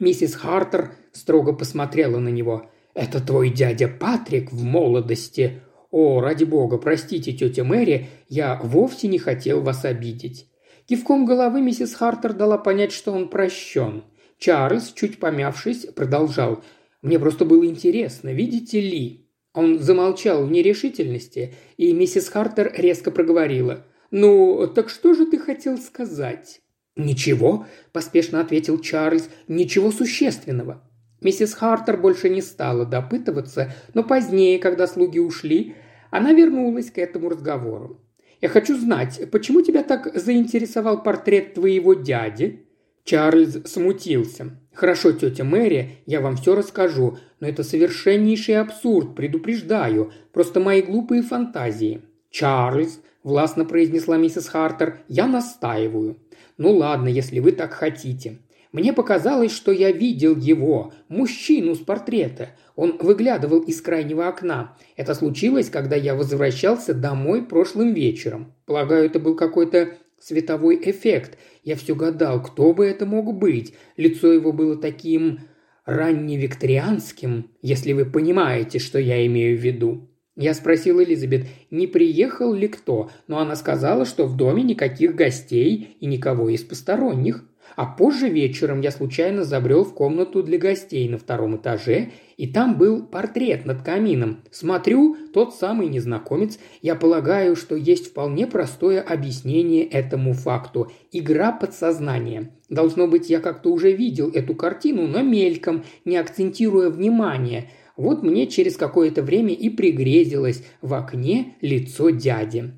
Миссис 0.00 0.34
Хартер 0.34 0.90
строго 1.12 1.52
посмотрела 1.52 2.18
на 2.18 2.30
него. 2.30 2.68
«Это 2.94 3.24
твой 3.24 3.50
дядя 3.50 3.86
Патрик 3.86 4.50
в 4.50 4.64
молодости?» 4.64 5.60
«О, 5.92 6.20
ради 6.20 6.42
бога, 6.42 6.78
простите, 6.78 7.32
тетя 7.32 7.62
Мэри, 7.62 8.08
я 8.28 8.60
вовсе 8.60 9.06
не 9.06 9.18
хотел 9.18 9.60
вас 9.60 9.84
обидеть». 9.84 10.48
Кивком 10.86 11.26
головы 11.26 11.62
миссис 11.62 11.94
Хартер 11.94 12.32
дала 12.32 12.58
понять, 12.58 12.90
что 12.90 13.12
он 13.12 13.28
прощен. 13.28 14.02
Чарльз, 14.38 14.92
чуть 14.96 15.20
помявшись, 15.20 15.86
продолжал. 15.94 16.64
Мне 17.02 17.20
просто 17.20 17.44
было 17.44 17.64
интересно, 17.64 18.30
видите 18.32 18.80
ли?» 18.80 19.23
Он 19.54 19.78
замолчал 19.78 20.44
в 20.44 20.50
нерешительности, 20.50 21.54
и 21.76 21.92
миссис 21.92 22.28
Хартер 22.28 22.72
резко 22.76 23.12
проговорила. 23.12 23.86
«Ну, 24.10 24.66
так 24.66 24.90
что 24.90 25.14
же 25.14 25.26
ты 25.26 25.38
хотел 25.38 25.78
сказать?» 25.78 26.60
«Ничего»,– 26.96 27.66
поспешно 27.92 28.40
ответил 28.40 28.78
Чарльз,– 28.80 29.28
«ничего 29.48 29.92
существенного». 29.92 30.88
Миссис 31.20 31.54
Хартер 31.54 31.96
больше 31.96 32.28
не 32.28 32.42
стала 32.42 32.84
допытываться, 32.84 33.72
но 33.94 34.02
позднее, 34.02 34.58
когда 34.58 34.86
слуги 34.86 35.18
ушли, 35.18 35.74
она 36.10 36.32
вернулась 36.32 36.90
к 36.90 36.98
этому 36.98 37.28
разговору. 37.28 38.00
«Я 38.40 38.48
хочу 38.48 38.76
знать, 38.76 39.20
почему 39.30 39.62
тебя 39.62 39.82
так 39.82 40.10
заинтересовал 40.14 41.02
портрет 41.02 41.54
твоего 41.54 41.94
дяди?» 41.94 42.63
Чарльз 43.04 43.58
смутился. 43.66 44.56
«Хорошо, 44.72 45.12
тетя 45.12 45.44
Мэри, 45.44 45.98
я 46.06 46.22
вам 46.22 46.36
все 46.36 46.54
расскажу, 46.54 47.18
но 47.38 47.46
это 47.46 47.62
совершеннейший 47.62 48.56
абсурд, 48.56 49.14
предупреждаю, 49.14 50.12
просто 50.32 50.58
мои 50.58 50.80
глупые 50.80 51.22
фантазии». 51.22 52.00
«Чарльз»,– 52.30 53.00
властно 53.22 53.66
произнесла 53.66 54.16
миссис 54.16 54.48
Хартер,– 54.48 55.00
«я 55.08 55.26
настаиваю». 55.26 56.16
«Ну 56.56 56.72
ладно, 56.72 57.08
если 57.08 57.40
вы 57.40 57.52
так 57.52 57.74
хотите. 57.74 58.38
Мне 58.72 58.92
показалось, 58.92 59.52
что 59.52 59.70
я 59.70 59.92
видел 59.92 60.34
его, 60.34 60.92
мужчину 61.08 61.74
с 61.74 61.78
портрета. 61.78 62.50
Он 62.74 62.96
выглядывал 62.98 63.60
из 63.60 63.80
крайнего 63.80 64.26
окна. 64.26 64.76
Это 64.96 65.14
случилось, 65.14 65.68
когда 65.68 65.94
я 65.94 66.14
возвращался 66.16 66.94
домой 66.94 67.44
прошлым 67.44 67.92
вечером. 67.92 68.52
Полагаю, 68.66 69.04
это 69.04 69.20
был 69.20 69.36
какой-то 69.36 69.90
световой 70.18 70.80
эффект. 70.82 71.38
Я 71.64 71.76
все 71.76 71.94
гадал, 71.94 72.42
кто 72.42 72.74
бы 72.74 72.86
это 72.86 73.06
мог 73.06 73.34
быть. 73.34 73.74
Лицо 73.96 74.32
его 74.32 74.52
было 74.52 74.76
таким 74.76 75.40
ранневикторианским, 75.86 77.50
если 77.62 77.92
вы 77.92 78.04
понимаете, 78.04 78.78
что 78.78 78.98
я 78.98 79.26
имею 79.26 79.58
в 79.58 79.60
виду. 79.60 80.10
Я 80.36 80.52
спросил 80.52 81.00
Элизабет, 81.00 81.46
не 81.70 81.86
приехал 81.86 82.52
ли 82.52 82.68
кто, 82.68 83.10
но 83.28 83.38
она 83.38 83.54
сказала, 83.56 84.04
что 84.04 84.26
в 84.26 84.36
доме 84.36 84.62
никаких 84.62 85.14
гостей 85.14 85.96
и 86.00 86.06
никого 86.06 86.48
из 86.48 86.62
посторонних. 86.62 87.44
А 87.76 87.86
позже 87.86 88.28
вечером 88.28 88.80
я 88.80 88.90
случайно 88.90 89.44
забрел 89.44 89.84
в 89.84 89.94
комнату 89.94 90.42
для 90.42 90.58
гостей 90.58 91.08
на 91.08 91.18
втором 91.18 91.56
этаже, 91.56 92.10
и 92.36 92.46
там 92.46 92.78
был 92.78 93.04
портрет 93.04 93.66
над 93.66 93.82
камином. 93.82 94.42
Смотрю, 94.50 95.16
тот 95.32 95.54
самый 95.54 95.88
незнакомец. 95.88 96.58
Я 96.82 96.94
полагаю, 96.94 97.56
что 97.56 97.76
есть 97.76 98.08
вполне 98.08 98.46
простое 98.46 99.00
объяснение 99.00 99.84
этому 99.84 100.32
факту. 100.32 100.90
Игра 101.12 101.52
подсознания. 101.52 102.50
Должно 102.68 103.06
быть, 103.06 103.30
я 103.30 103.40
как-то 103.40 103.70
уже 103.70 103.92
видел 103.92 104.30
эту 104.30 104.54
картину, 104.54 105.06
но 105.06 105.22
мельком, 105.22 105.84
не 106.04 106.16
акцентируя 106.16 106.90
внимание– 106.90 107.70
вот 107.96 108.22
мне 108.22 108.46
через 108.46 108.76
какое-то 108.76 109.22
время 109.22 109.54
и 109.54 109.70
пригрезилось 109.70 110.64
в 110.82 110.94
окне 110.94 111.56
лицо 111.60 112.10
дяди. 112.10 112.72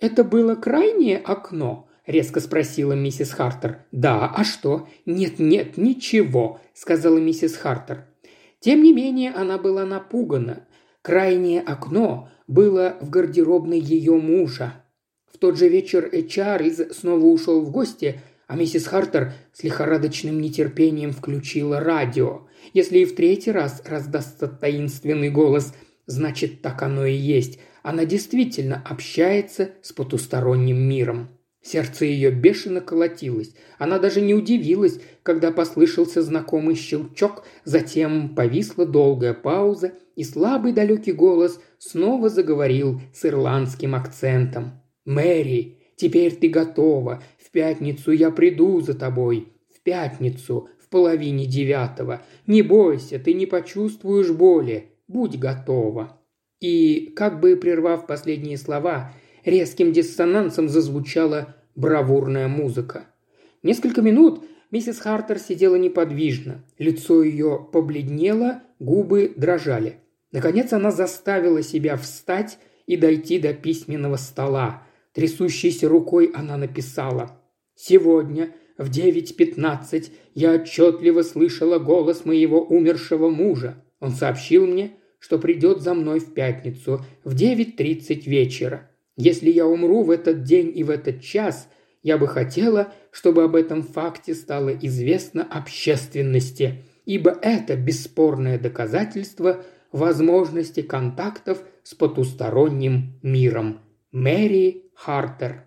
«Это 0.00 0.24
было 0.24 0.54
крайнее 0.54 1.18
окно?»– 1.18 1.88
резко 2.06 2.40
спросила 2.40 2.92
миссис 2.92 3.32
Хартер. 3.32 3.86
«Да, 3.90 4.26
а 4.28 4.44
что?» 4.44 4.88
«Нет-нет, 5.04 5.76
ничего»,– 5.76 6.60
сказала 6.74 7.18
миссис 7.18 7.56
Хартер. 7.56 8.06
Тем 8.66 8.82
не 8.82 8.92
менее, 8.92 9.30
она 9.30 9.58
была 9.58 9.86
напугана. 9.86 10.66
Крайнее 11.00 11.60
окно 11.60 12.30
было 12.48 12.96
в 13.00 13.10
гардеробной 13.10 13.78
ее 13.78 14.14
мужа. 14.14 14.84
В 15.32 15.38
тот 15.38 15.56
же 15.56 15.68
вечер 15.68 16.10
Чарльз 16.26 16.80
снова 16.90 17.26
ушел 17.26 17.60
в 17.60 17.70
гости, 17.70 18.20
а 18.48 18.56
миссис 18.56 18.88
Хартер 18.88 19.34
с 19.52 19.62
лихорадочным 19.62 20.40
нетерпением 20.40 21.12
включила 21.12 21.78
радио. 21.78 22.48
Если 22.72 22.98
и 22.98 23.04
в 23.04 23.14
третий 23.14 23.52
раз 23.52 23.84
раздастся 23.86 24.48
таинственный 24.48 25.30
голос, 25.30 25.72
значит, 26.06 26.60
так 26.60 26.82
оно 26.82 27.06
и 27.06 27.14
есть. 27.14 27.60
Она 27.84 28.04
действительно 28.04 28.82
общается 28.84 29.70
с 29.80 29.92
потусторонним 29.92 30.78
миром. 30.78 31.28
Сердце 31.62 32.04
ее 32.04 32.32
бешено 32.32 32.80
колотилось. 32.80 33.54
Она 33.78 34.00
даже 34.00 34.20
не 34.20 34.34
удивилась, 34.34 35.00
когда 35.26 35.50
послышался 35.50 36.22
знакомый 36.22 36.76
щелчок, 36.76 37.42
затем 37.64 38.36
повисла 38.36 38.86
долгая 38.86 39.34
пауза, 39.34 39.92
и 40.14 40.22
слабый 40.22 40.72
далекий 40.72 41.10
голос 41.10 41.60
снова 41.78 42.28
заговорил 42.28 43.00
с 43.12 43.26
ирландским 43.26 43.96
акцентом. 43.96 44.80
«Мэри, 45.04 45.78
теперь 45.96 46.32
ты 46.36 46.48
готова. 46.48 47.24
В 47.44 47.50
пятницу 47.50 48.12
я 48.12 48.30
приду 48.30 48.80
за 48.80 48.94
тобой. 48.94 49.48
В 49.74 49.82
пятницу 49.82 50.68
в 50.80 50.88
половине 50.88 51.44
девятого. 51.46 52.22
Не 52.46 52.62
бойся, 52.62 53.18
ты 53.18 53.34
не 53.34 53.46
почувствуешь 53.46 54.30
боли. 54.30 54.92
Будь 55.08 55.40
готова». 55.40 56.20
И, 56.60 57.12
как 57.16 57.40
бы 57.40 57.56
прервав 57.56 58.06
последние 58.06 58.58
слова, 58.58 59.12
резким 59.44 59.92
диссонансом 59.92 60.68
зазвучала 60.68 61.56
бравурная 61.74 62.46
музыка. 62.46 63.06
Несколько 63.64 64.02
минут 64.02 64.44
миссис 64.70 64.98
Хартер 65.00 65.38
сидела 65.38 65.76
неподвижно. 65.76 66.64
Лицо 66.78 67.22
ее 67.22 67.66
побледнело, 67.72 68.62
губы 68.78 69.32
дрожали. 69.36 69.96
Наконец 70.32 70.72
она 70.72 70.90
заставила 70.90 71.62
себя 71.62 71.96
встать 71.96 72.58
и 72.86 72.96
дойти 72.96 73.38
до 73.38 73.54
письменного 73.54 74.16
стола. 74.16 74.82
Трясущейся 75.12 75.88
рукой 75.88 76.30
она 76.34 76.56
написала 76.56 77.40
«Сегодня 77.74 78.52
в 78.78 78.90
9.15 78.90 80.10
я 80.34 80.52
отчетливо 80.52 81.22
слышала 81.22 81.78
голос 81.78 82.24
моего 82.24 82.62
умершего 82.62 83.30
мужа. 83.30 83.82
Он 84.00 84.10
сообщил 84.10 84.66
мне, 84.66 84.92
что 85.18 85.38
придет 85.38 85.80
за 85.80 85.94
мной 85.94 86.20
в 86.20 86.34
пятницу 86.34 87.04
в 87.24 87.34
9.30 87.34 88.28
вечера. 88.28 88.90
Если 89.16 89.50
я 89.50 89.66
умру 89.66 90.02
в 90.02 90.10
этот 90.10 90.42
день 90.42 90.70
и 90.76 90.84
в 90.84 90.90
этот 90.90 91.22
час, 91.22 91.68
я 92.02 92.18
бы 92.18 92.28
хотела, 92.28 92.92
чтобы 93.16 93.44
об 93.44 93.56
этом 93.56 93.82
факте 93.82 94.34
стало 94.34 94.68
известно 94.68 95.42
общественности, 95.42 96.84
ибо 97.06 97.30
это 97.30 97.74
бесспорное 97.74 98.58
доказательство 98.58 99.64
возможности 99.90 100.82
контактов 100.82 101.62
с 101.82 101.94
потусторонним 101.94 103.18
миром. 103.22 103.80
Мэри 104.12 104.90
Хартер. 104.94 105.64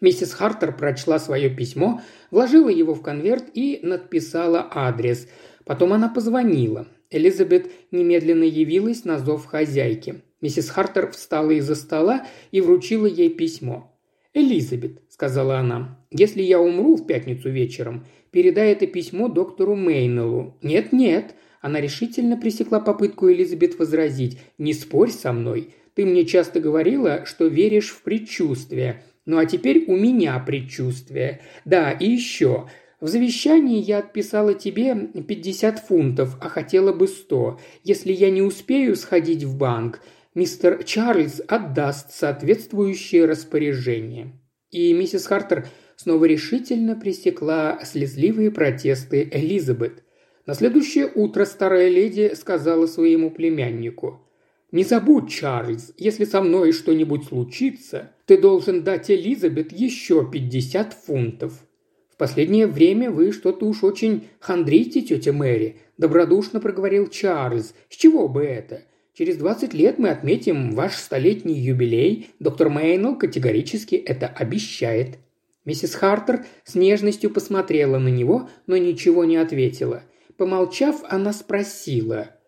Миссис 0.00 0.32
Хартер 0.32 0.76
прочла 0.76 1.18
свое 1.18 1.50
письмо, 1.50 2.00
вложила 2.30 2.68
его 2.68 2.94
в 2.94 3.02
конверт 3.02 3.46
и 3.52 3.80
надписала 3.82 4.68
адрес. 4.70 5.26
Потом 5.64 5.92
она 5.92 6.08
позвонила. 6.08 6.86
Элизабет 7.10 7.68
немедленно 7.90 8.44
явилась 8.44 9.04
на 9.04 9.18
зов 9.18 9.46
хозяйки. 9.46 10.22
Миссис 10.40 10.70
Хартер 10.70 11.10
встала 11.10 11.50
из-за 11.50 11.74
стола 11.74 12.28
и 12.52 12.60
вручила 12.60 13.06
ей 13.06 13.30
письмо. 13.30 13.90
«Элизабет»,— 14.34 15.00
сказала 15.08 15.58
она,— 15.58 15.98
«если 16.14 16.40
я 16.40 16.60
умру 16.60 16.96
в 16.96 17.06
пятницу 17.06 17.50
вечером, 17.50 18.06
передай 18.30 18.72
это 18.72 18.86
письмо 18.86 19.28
доктору 19.28 19.74
Мейнеллу». 19.74 20.56
«Нет-нет»,— 20.62 21.34
она 21.60 21.80
решительно 21.80 22.36
пресекла 22.36 22.78
попытку 22.78 23.30
Элизабет 23.30 23.78
возразить. 23.78 24.38
«Не 24.56 24.72
спорь 24.72 25.10
со 25.10 25.32
мной. 25.32 25.74
Ты 25.94 26.06
мне 26.06 26.24
часто 26.24 26.60
говорила, 26.60 27.24
что 27.26 27.46
веришь 27.46 27.90
в 27.90 28.02
предчувствие. 28.02 29.02
Ну 29.26 29.38
а 29.38 29.46
теперь 29.46 29.84
у 29.86 29.96
меня 29.96 30.38
предчувствие. 30.38 31.40
Да, 31.64 31.90
и 31.90 32.08
еще. 32.08 32.68
В 33.00 33.08
завещании 33.08 33.80
я 33.80 33.98
отписала 33.98 34.54
тебе 34.54 34.94
50 34.94 35.78
фунтов, 35.80 36.36
а 36.40 36.48
хотела 36.48 36.92
бы 36.92 37.08
100. 37.08 37.58
Если 37.82 38.12
я 38.12 38.30
не 38.30 38.42
успею 38.42 38.96
сходить 38.96 39.44
в 39.44 39.56
банк, 39.56 40.00
мистер 40.34 40.82
Чарльз 40.84 41.42
отдаст 41.46 42.12
соответствующее 42.12 43.24
распоряжение». 43.24 44.32
И 44.70 44.92
миссис 44.92 45.26
Хартер 45.26 45.68
снова 45.96 46.24
решительно 46.24 46.96
пресекла 46.96 47.80
слезливые 47.84 48.50
протесты 48.50 49.28
Элизабет. 49.32 50.02
На 50.46 50.54
следующее 50.54 51.10
утро 51.14 51.44
старая 51.44 51.88
леди 51.88 52.32
сказала 52.34 52.86
своему 52.86 53.30
племяннику– 53.30 54.20
не 54.74 54.82
забудь, 54.82 55.30
Чарльз, 55.30 55.92
если 55.96 56.24
со 56.24 56.42
мной 56.42 56.72
что-нибудь 56.72 57.26
случится, 57.26 58.10
ты 58.26 58.36
должен 58.36 58.82
дать 58.82 59.08
Элизабет 59.08 59.70
еще 59.70 60.28
пятьдесят 60.28 60.94
фунтов. 60.94 61.64
В 62.10 62.16
последнее 62.16 62.66
время 62.66 63.08
вы 63.08 63.30
что-то 63.30 63.66
уж 63.66 63.84
очень 63.84 64.24
хандрите, 64.40 65.00
тетя 65.02 65.32
Мэри, 65.32 65.76
добродушно 65.96 66.58
проговорил 66.58 67.06
Чарльз. 67.06 67.72
С 67.88 67.94
чего 67.94 68.26
бы 68.28 68.42
это? 68.42 68.82
Через 69.12 69.36
двадцать 69.36 69.74
лет 69.74 70.00
мы 70.00 70.08
отметим 70.08 70.72
ваш 70.72 70.96
столетний 70.96 71.54
юбилей. 71.54 72.30
Доктор 72.40 72.68
Мейнелл 72.68 73.16
категорически 73.16 73.94
это 73.94 74.26
обещает. 74.26 75.18
Миссис 75.64 75.94
Хартер 75.94 76.44
с 76.64 76.74
нежностью 76.74 77.30
посмотрела 77.30 77.98
на 77.98 78.08
него, 78.08 78.48
но 78.66 78.76
ничего 78.76 79.24
не 79.24 79.36
ответила. 79.36 80.02
Помолчав, 80.36 81.02
она 81.08 81.32
спросила– 81.32 82.30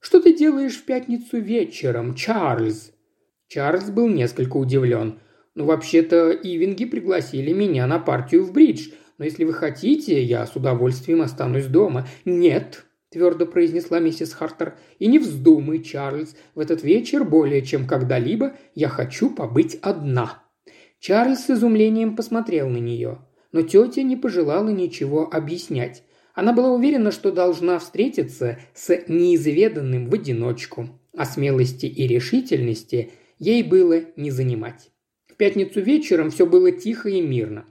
«Что 0.00 0.20
ты 0.20 0.32
делаешь 0.32 0.76
в 0.76 0.84
пятницу 0.84 1.38
вечером, 1.38 2.14
Чарльз?» 2.14 2.92
Чарльз 3.48 3.90
был 3.90 4.08
несколько 4.08 4.56
удивлен. 4.56 5.18
«Ну, 5.54 5.64
вообще-то, 5.64 6.30
Ивинги 6.30 6.84
пригласили 6.84 7.52
меня 7.52 7.86
на 7.86 7.98
партию 7.98 8.44
в 8.44 8.52
бридж, 8.52 8.90
но 9.18 9.24
если 9.24 9.44
вы 9.44 9.52
хотите, 9.52 10.22
я 10.22 10.46
с 10.46 10.54
удовольствием 10.54 11.20
останусь 11.20 11.66
дома». 11.66 12.06
«Нет»,– 12.24 12.84
твердо 13.10 13.44
произнесла 13.44 13.98
миссис 13.98 14.32
Хартер. 14.32 14.78
«И 15.00 15.08
не 15.08 15.18
вздумай, 15.18 15.82
Чарльз, 15.82 16.36
в 16.54 16.60
этот 16.60 16.84
вечер 16.84 17.24
более 17.24 17.62
чем 17.62 17.86
когда-либо 17.86 18.54
я 18.76 18.88
хочу 18.88 19.34
побыть 19.34 19.78
одна». 19.82 20.44
Чарльз 21.00 21.46
с 21.46 21.50
изумлением 21.50 22.16
посмотрел 22.16 22.68
на 22.68 22.78
нее, 22.78 23.18
но 23.52 23.62
тетя 23.62 24.02
не 24.02 24.16
пожелала 24.16 24.68
ничего 24.68 25.28
объяснять. 25.30 26.02
Она 26.34 26.52
была 26.52 26.70
уверена, 26.70 27.10
что 27.10 27.32
должна 27.32 27.78
встретиться 27.78 28.58
с 28.74 28.96
неизведанным 29.08 30.08
в 30.08 30.14
одиночку, 30.14 30.88
а 31.16 31.24
смелости 31.24 31.86
и 31.86 32.06
решительности 32.06 33.10
ей 33.38 33.62
было 33.62 34.02
не 34.16 34.30
занимать. 34.30 34.90
В 35.26 35.34
пятницу 35.34 35.80
вечером 35.80 36.30
все 36.30 36.46
было 36.46 36.70
тихо 36.72 37.08
и 37.08 37.20
мирно. 37.20 37.66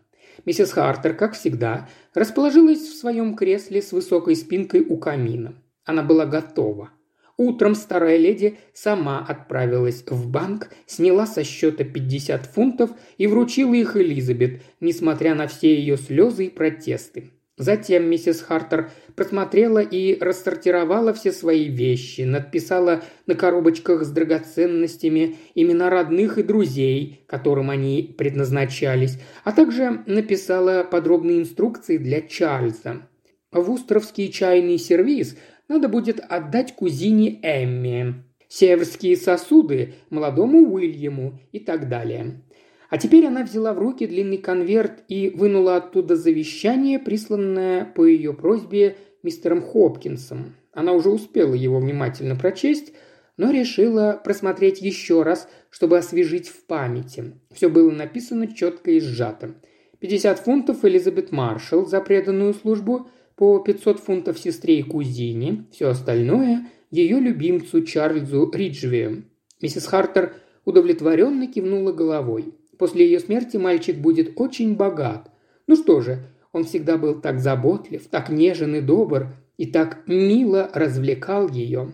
Миссис 0.46 0.72
Хартер, 0.72 1.14
как 1.16 1.34
всегда, 1.34 1.90
расположилась 2.14 2.80
в 2.80 2.98
своем 2.98 3.36
кресле 3.36 3.82
с 3.82 3.92
высокой 3.92 4.36
спинкой 4.36 4.82
у 4.82 4.98
камина. 4.98 5.56
Она 5.84 6.04
была 6.04 6.26
готова. 6.26 6.92
Утром 7.38 7.76
старая 7.76 8.18
леди 8.18 8.58
сама 8.74 9.20
отправилась 9.20 10.04
в 10.08 10.28
банк, 10.28 10.72
сняла 10.88 11.28
со 11.28 11.44
счета 11.44 11.84
50 11.84 12.48
фунтов 12.48 12.90
и 13.20 13.28
вручила 13.28 13.76
их 13.76 13.96
Элизабет, 13.96 14.62
несмотря 14.80 15.36
на 15.36 15.48
все 15.48 15.76
ее 15.76 15.98
слезы 15.98 16.48
и 16.48 16.50
протесты. 16.50 17.32
Затем 17.58 18.08
миссис 18.08 18.42
Хартер 18.42 18.92
просмотрела 19.16 19.80
и 19.80 20.20
рассортировала 20.20 21.12
все 21.14 21.32
свои 21.32 21.70
вещи, 21.70 22.22
надписала 22.22 23.04
на 23.26 23.34
коробочках 23.34 24.04
с 24.04 24.12
драгоценностями 24.12 25.38
имена 25.56 25.90
родных 25.90 26.38
и 26.38 26.44
друзей, 26.44 27.24
которым 27.28 27.72
они 27.72 28.16
предназначались, 28.16 29.20
а 29.44 29.52
также 29.52 30.04
написала 30.06 30.84
подробные 30.84 31.40
инструкции 31.40 31.98
для 31.98 32.22
Чарльза. 32.22 33.08
В 33.52 33.72
Устровский 33.72 34.32
чайный 34.32 34.78
сервиз 34.78 35.36
надо 35.68 35.90
будет 35.90 36.20
отдать 36.20 36.76
кузине 36.76 37.40
Эмме. 37.42 38.24
северские 38.48 39.18
сосуды 39.18 39.94
молодому 40.10 40.72
Уильяму 40.74 41.40
и 41.52 41.60
так 41.60 41.90
далее. 41.90 42.42
А 42.90 42.98
теперь 42.98 43.26
она 43.26 43.44
взяла 43.44 43.74
в 43.74 43.80
руки 43.80 44.08
длинный 44.08 44.38
конверт 44.38 45.04
и 45.10 45.30
вынула 45.30 45.76
оттуда 45.78 46.16
завещание, 46.16 47.00
присланное 47.00 47.84
по 47.84 48.06
ее 48.06 48.34
просьбе 48.34 48.96
мистером 49.24 49.62
Хопкинсом. 49.62 50.56
Она 50.72 50.94
уже 50.94 51.10
успела 51.10 51.54
его 51.54 51.80
внимательно 51.80 52.36
прочесть, 52.36 52.94
но 53.36 53.52
решила 53.52 54.20
просмотреть 54.24 54.82
еще 54.82 55.24
раз, 55.24 55.50
чтобы 55.70 55.98
освежить 55.98 56.48
в 56.48 56.64
памяти. 56.66 57.34
Все 57.52 57.70
было 57.70 57.92
написано 57.92 58.48
четко 58.48 58.92
и 58.92 59.00
сжато. 59.00 59.56
50 60.00 60.40
фунтов 60.40 60.86
Элизабет 60.86 61.32
Маршалл 61.32 61.86
за 61.86 62.00
преданную 62.02 62.54
службу, 62.54 63.10
по 63.38 63.60
500 63.60 64.00
фунтов 64.00 64.40
сестре 64.40 64.80
и 64.80 64.84
кузине, 64.84 65.66
все 65.72 65.90
остальное– 65.90 66.68
ее 66.92 67.20
любимцу 67.20 67.84
Чарльзу 67.84 68.50
Риджвею. 68.52 69.26
Миссис 69.62 69.86
Хартер 69.86 70.36
удовлетворенно 70.66 71.48
кивнула 71.48 71.92
головой. 71.92 72.56
После 72.78 73.06
ее 73.06 73.20
смерти 73.20 73.58
мальчик 73.58 73.98
будет 73.98 74.40
очень 74.40 74.76
богат. 74.76 75.30
Ну 75.68 75.76
что 75.76 76.02
же, 76.02 76.30
он 76.52 76.64
всегда 76.64 76.98
был 76.98 77.22
так 77.22 77.40
заботлив, 77.40 78.08
так 78.08 78.30
нежен 78.30 78.76
и 78.76 78.82
добр, 78.82 79.36
и 79.58 79.66
так 79.66 80.08
мило 80.08 80.72
развлекал 80.74 81.50
ее. 81.50 81.94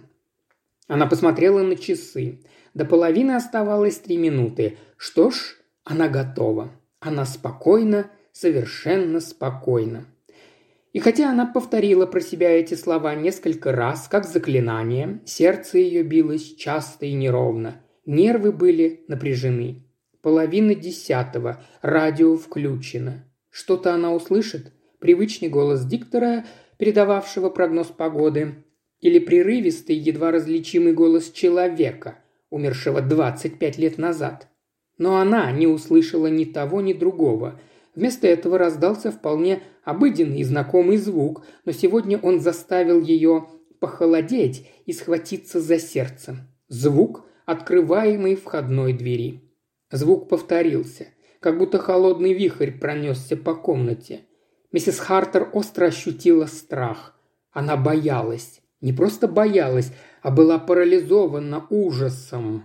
Она 0.87 1.07
посмотрела 1.07 1.63
на 1.63 1.75
часы. 1.75 2.39
До 2.73 2.85
половины 2.85 3.31
оставалось 3.31 3.97
три 3.97 4.17
минуты. 4.17 4.77
Что 4.95 5.31
ж, 5.31 5.57
она 5.83 6.07
готова. 6.07 6.71
Она 6.99 7.25
спокойна, 7.25 8.11
совершенно 8.31 9.19
спокойна. 9.19 10.05
И 10.93 10.99
хотя 10.99 11.31
она 11.31 11.47
повторила 11.47 12.05
про 12.05 12.21
себя 12.21 12.51
эти 12.51 12.75
слова 12.75 13.15
несколько 13.15 13.71
раз, 13.71 14.07
как 14.07 14.25
заклинание, 14.25 15.21
сердце 15.25 15.79
ее 15.79 16.03
билось 16.03 16.55
часто 16.55 17.07
и 17.07 17.13
неровно. 17.13 17.81
Нервы 18.05 18.51
были 18.51 19.03
напряжены. 19.07 19.87
Половина 20.21 20.75
десятого. 20.75 21.63
Радио 21.81 22.37
включено. 22.37 23.25
Что-то 23.49 23.93
она 23.93 24.13
услышит. 24.13 24.71
Привычный 24.99 25.49
голос 25.49 25.83
диктора, 25.83 26.45
передававшего 26.77 27.49
прогноз 27.49 27.87
погоды. 27.87 28.63
Или 28.99 29.17
прерывистый, 29.19 29.95
едва 29.95 30.31
различимый 30.31 30.93
голос 30.93 31.31
человека, 31.31 32.19
умершего 32.51 33.01
25 33.01 33.77
лет 33.79 33.97
назад. 33.97 34.47
Но 34.99 35.17
она 35.17 35.51
не 35.51 35.65
услышала 35.65 36.27
ни 36.27 36.45
того, 36.45 36.81
ни 36.81 36.93
другого. 36.93 37.59
Вместо 37.95 38.27
этого 38.27 38.57
раздался 38.57 39.11
вполне 39.11 39.61
обыденный 39.83 40.39
и 40.39 40.43
знакомый 40.43 40.97
звук, 40.97 41.45
но 41.65 41.71
сегодня 41.71 42.17
он 42.17 42.39
заставил 42.39 43.01
ее 43.01 43.47
похолодеть 43.79 44.67
и 44.85 44.93
схватиться 44.93 45.59
за 45.59 45.77
сердце. 45.77 46.37
Звук 46.69 47.25
открываемой 47.45 48.35
входной 48.35 48.93
двери. 48.93 49.41
Звук 49.91 50.29
повторился, 50.29 51.07
как 51.39 51.57
будто 51.57 51.77
холодный 51.77 52.33
вихрь 52.33 52.71
пронесся 52.71 53.37
по 53.37 53.53
комнате. 53.53 54.21
Миссис 54.71 54.99
Хартер 54.99 55.49
остро 55.53 55.85
ощутила 55.85 56.47
страх. 56.47 57.15
Она 57.51 57.77
боялась. 57.77 58.61
Не 58.81 58.91
просто 58.91 59.27
боялась, 59.27 59.93
а 60.21 60.31
была 60.31 60.57
парализована 60.57 61.67
ужасом. 61.69 62.63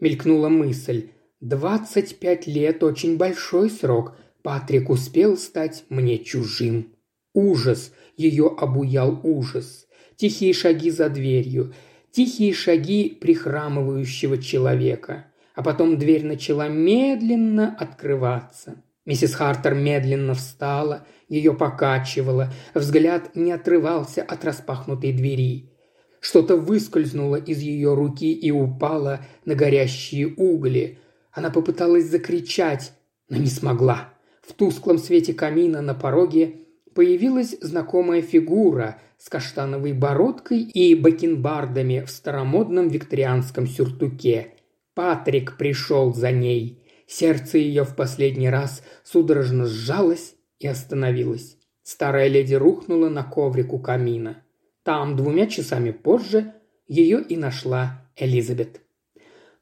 Мелькнула 0.00 0.48
мысль. 0.48 1.10
«Двадцать 1.40 2.18
пять 2.18 2.46
лет– 2.46 2.82
очень 2.84 3.16
большой 3.16 3.70
срок. 3.70 4.16
Патрик 4.46 4.90
успел 4.90 5.36
стать 5.36 5.84
мне 5.88 6.18
чужим». 6.18 6.94
Ужас. 7.34 7.92
Ее 8.16 8.46
обуял 8.46 9.20
ужас. 9.24 9.88
Тихие 10.14 10.54
шаги 10.54 10.90
за 10.90 11.10
дверью. 11.10 11.74
Тихие 12.12 12.54
шаги 12.54 13.10
прихрамывающего 13.10 14.38
человека 14.38 15.26
а 15.56 15.62
потом 15.62 15.98
дверь 15.98 16.24
начала 16.24 16.68
медленно 16.68 17.74
открываться. 17.80 18.76
Миссис 19.06 19.34
Хартер 19.34 19.74
медленно 19.74 20.34
встала, 20.34 21.06
ее 21.28 21.54
покачивало, 21.54 22.52
взгляд 22.74 23.34
не 23.34 23.52
отрывался 23.52 24.22
от 24.22 24.44
распахнутой 24.44 25.12
двери. 25.12 25.72
Что-то 26.20 26.56
выскользнуло 26.56 27.36
из 27.36 27.60
ее 27.60 27.94
руки 27.94 28.32
и 28.32 28.50
упало 28.50 29.20
на 29.44 29.54
горящие 29.54 30.34
угли. 30.36 30.98
Она 31.32 31.50
попыталась 31.50 32.04
закричать, 32.04 32.92
но 33.28 33.38
не 33.38 33.46
смогла. 33.46 34.12
В 34.46 34.52
тусклом 34.52 34.98
свете 34.98 35.34
камина 35.34 35.82
на 35.82 35.94
пороге 35.94 36.54
появилась 36.94 37.56
знакомая 37.60 38.22
фигура 38.22 39.00
с 39.18 39.28
каштановой 39.28 39.92
бородкой 39.92 40.60
и 40.60 40.94
бакенбардами 40.94 42.04
в 42.06 42.10
старомодном 42.10 42.88
викторианском 42.88 43.66
сюртуке. 43.66 44.54
Патрик 44.94 45.56
пришел 45.56 46.14
за 46.14 46.30
ней. 46.30 46.82
Сердце 47.06 47.58
ее 47.58 47.84
в 47.84 47.96
последний 47.96 48.48
раз 48.48 48.82
судорожно 49.04 49.66
сжалось 49.66 50.34
и 50.58 50.66
остановилось. 50.66 51.58
Старая 51.82 52.28
леди 52.28 52.54
рухнула 52.54 53.08
на 53.08 53.24
коврик 53.24 53.72
у 53.72 53.78
камина. 53.78 54.42
Там, 54.82 55.16
двумя 55.16 55.46
часами 55.46 55.90
позже, 55.90 56.54
ее 56.86 57.20
и 57.20 57.36
нашла 57.36 58.08
Элизабет. 58.16 58.80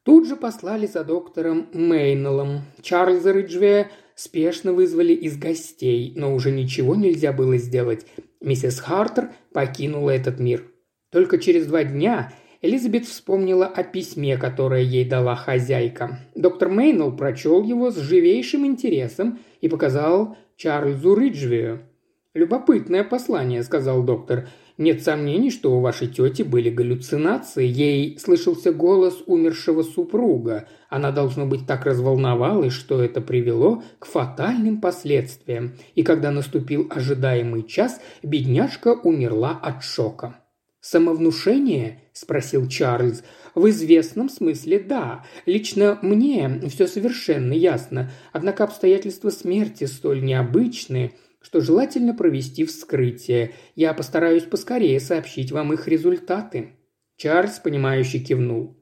Тут 0.05 0.29
же 0.29 0.37
послали 0.37 0.87
за 0.87 1.03
доктором 1.03 1.68
Мейнеллом. 1.73 2.62
Чарльза 2.83 3.33
Риджвея 3.33 3.90
спешно 4.14 4.72
вызвали 4.72 5.12
из 5.12 5.37
гостей, 5.37 6.12
но 6.16 6.35
уже 6.35 6.50
ничего 6.50 6.94
нельзя 6.94 7.33
было 7.33 7.57
сделать. 7.57 8.07
Миссис 8.40 8.81
Хартер 8.81 9.31
покинула 9.53 10.11
этот 10.11 10.38
мир. 10.38 10.64
Только 11.11 11.38
через 11.38 11.66
два 11.66 11.85
дня 11.85 12.33
Элизабет 12.61 13.07
вспомнила 13.07 13.66
о 13.66 13.85
письме, 13.85 14.38
которое 14.38 14.83
ей 14.83 15.05
дала 15.05 15.37
хозяйка. 15.37 16.18
Доктор 16.35 16.70
Мейнелл 16.70 17.14
прочел 17.14 17.62
его 17.62 17.90
с 17.90 17.96
живейшим 17.98 18.64
интересом 18.64 19.38
и 19.61 19.68
показал 19.68 20.37
Чарльзу 20.57 21.14
Риджвею. 21.14 21.83
«Любопытное 22.33 23.05
послание»,– 23.05 23.62
сказал 23.64 24.03
доктор. 24.03 24.48
«Нет 24.77 25.05
сомнений, 25.05 25.53
что 25.53 25.77
у 25.77 25.81
вашей 25.81 26.09
тети 26.09 26.43
были 26.43 26.69
галлюцинации. 26.69 27.65
Ей 27.65 28.19
слышался 28.19 28.73
голос 28.73 29.23
умершего 29.27 29.83
супруга. 29.85 30.69
Она, 30.89 31.13
должно 31.13 31.47
быть, 31.47 31.65
так 31.67 31.87
разволновалась, 31.87 32.73
что 32.73 33.01
это 33.01 33.21
привело 33.21 33.85
к 34.01 34.07
фатальным 34.07 34.81
последствиям. 34.81 35.75
И 35.95 36.03
когда 36.03 36.33
наступил 36.33 36.89
ожидаемый 36.91 37.63
час, 37.63 38.01
бедняжка 38.25 38.95
умерла 38.95 39.53
от 39.63 39.85
шока». 39.85 40.41
«Самовнушение?»– 40.81 42.03
спросил 42.13 42.69
Чарльз. 42.69 43.23
«В 43.55 43.71
известном 43.71 44.29
смысле 44.29 44.81
да. 44.81 45.25
Лично 45.47 45.99
мне 46.03 46.61
все 46.69 46.87
совершенно 46.87 47.53
ясно. 47.53 48.11
Однако 48.33 48.65
обстоятельства 48.65 49.31
смерти 49.31 49.85
столь 49.85 50.23
необычны, 50.23 51.15
что 51.44 51.61
желательно 51.61 52.14
провести 52.14 52.64
вскрытие. 52.64 53.52
Я 53.76 53.92
постараюсь 53.92 54.44
поскорее 54.44 54.98
сообщить 54.98 55.52
вам 55.52 55.74
их 55.74 55.87
результаты». 55.87 56.70
Чарльз, 57.16 57.61
понимающе 57.61 58.18
кивнул. 58.18 58.76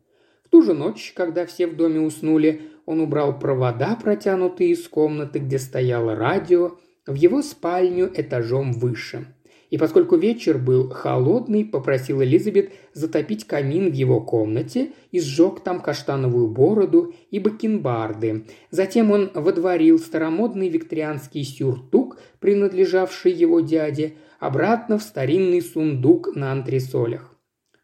В 0.44 0.48
ту 0.48 0.62
же 0.62 0.72
ночь, 0.72 1.12
когда 1.14 1.44
все 1.44 1.66
в 1.66 1.76
доме 1.76 2.00
уснули, 2.00 2.62
он 2.86 3.00
убрал 3.00 3.38
провода, 3.38 3.96
протянутые 3.96 4.70
из 4.70 4.86
комнаты, 4.88 5.40
где 5.40 5.58
стояло 5.58 6.14
радио, 6.14 6.78
в 7.04 7.14
его 7.14 7.42
спальню 7.42 8.10
этажом 8.14 8.72
выше– 8.72 9.26
и 9.72 9.78
поскольку 9.78 10.16
вечер 10.16 10.58
был 10.58 10.90
холодный, 10.90 11.64
попросил 11.64 12.22
Элизабет 12.22 12.72
затопить 12.92 13.46
камин 13.46 13.90
в 13.90 13.94
его 13.94 14.20
комнате 14.20 14.92
и 15.12 15.18
сжег 15.18 15.60
там 15.60 15.80
каштановую 15.80 16.48
бороду 16.48 17.14
и 17.30 17.38
бакенбарды. 17.38 18.44
Затем 18.70 19.10
он 19.10 19.30
водворил 19.34 19.98
старомодный 19.98 20.68
викторианский 20.68 21.42
сюртук, 21.42 22.01
принадлежавший 22.40 23.32
его 23.32 23.60
дяде, 23.60 24.14
обратно 24.40 24.98
в 24.98 25.02
старинный 25.02 25.62
сундук 25.62 26.34
на 26.34 26.52
антресолях. 26.52 27.36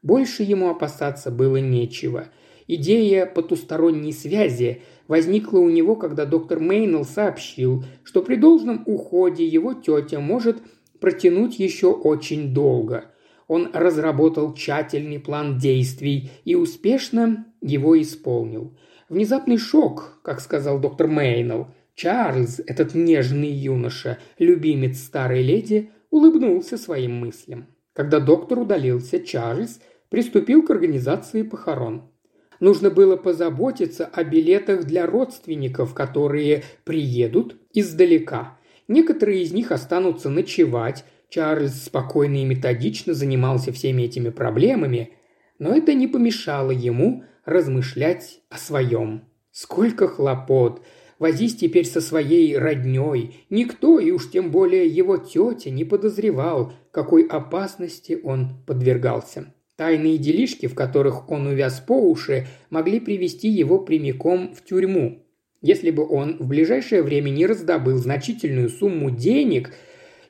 Больше 0.02 0.42
ему 0.42 0.70
опасаться 0.70 1.30
было 1.30 1.56
нечего. 1.56 2.28
Идея 2.66 3.26
потусторонней 3.26 4.12
связи 4.12 4.82
возникла 5.06 5.58
у 5.58 5.70
него, 5.70 5.96
когда 5.96 6.24
доктор 6.24 6.60
Мейнелл 6.60 7.04
сообщил, 7.04 7.84
что 8.04 8.22
при 8.22 8.36
должном 8.36 8.82
уходе 8.86 9.46
его 9.46 9.74
тетя 9.74 10.20
может– 10.20 10.58
протянуть 11.00 11.58
еще 11.58 11.92
очень 11.92 12.52
долго. 12.52 13.06
Он 13.46 13.70
разработал 13.72 14.54
тщательный 14.54 15.18
план 15.18 15.58
действий 15.58 16.30
и 16.44 16.54
успешно 16.54 17.46
его 17.60 18.00
исполнил. 18.00 18.76
Внезапный 19.08 19.56
шок, 19.56 20.20
как 20.22 20.40
сказал 20.40 20.78
доктор 20.78 21.08
Мейнелл. 21.08 21.68
Чарльз, 21.98 22.60
этот 22.64 22.94
нежный 22.94 23.50
юноша, 23.50 24.18
любимец 24.38 25.00
старой 25.00 25.42
леди, 25.42 25.90
улыбнулся 26.10 26.78
своим 26.78 27.16
мыслям. 27.16 27.66
Когда 27.92 28.20
доктор 28.20 28.60
удалился, 28.60 29.18
Чарльз 29.18 29.80
приступил 30.08 30.62
к 30.62 30.70
организации 30.70 31.42
похорон. 31.42 32.08
Нужно 32.60 32.90
было 32.90 33.16
позаботиться 33.16 34.06
о 34.06 34.22
билетах 34.22 34.84
для 34.84 35.06
родственников, 35.06 35.92
которые 35.92 36.62
приедут 36.84 37.56
издалека. 37.72 38.56
Некоторые 38.86 39.42
из 39.42 39.52
них 39.52 39.72
останутся 39.72 40.30
ночевать. 40.30 41.04
Чарльз 41.28 41.82
спокойно 41.82 42.36
и 42.36 42.44
методично 42.44 43.12
занимался 43.12 43.72
всеми 43.72 44.02
этими 44.02 44.28
проблемами. 44.28 45.14
но 45.58 45.76
это 45.76 45.94
не 45.94 46.06
помешало 46.06 46.70
ему 46.70 47.24
размышлять 47.44 48.38
о 48.50 48.56
своем. 48.56 49.24
Сколько 49.50 50.06
хлопот! 50.06 50.84
Возись 51.18 51.56
теперь 51.56 51.86
со 51.86 52.00
своей 52.00 52.56
родней. 52.56 53.44
Никто, 53.50 53.98
и 53.98 54.10
уж 54.10 54.30
тем 54.30 54.50
более 54.50 54.86
его 54.86 55.16
тетя, 55.16 55.70
не 55.70 55.84
подозревал, 55.84 56.72
какой 56.92 57.26
опасности 57.26 58.18
он 58.22 58.50
подвергался. 58.66 59.52
Тайные 59.76 60.18
делишки, 60.18 60.66
в 60.66 60.74
которых 60.74 61.30
он 61.30 61.46
увяз 61.46 61.80
по 61.80 61.92
уши, 61.92 62.46
могли 62.70 63.00
привести 63.00 63.48
его 63.48 63.78
прямиком 63.78 64.54
в 64.54 64.64
тюрьму. 64.64 65.24
Если 65.60 65.90
бы 65.90 66.08
он 66.08 66.38
в 66.38 66.46
ближайшее 66.46 67.02
время 67.02 67.30
не 67.30 67.46
раздобыл 67.46 67.96
значительную 67.96 68.68
сумму 68.68 69.10
денег, 69.10 69.72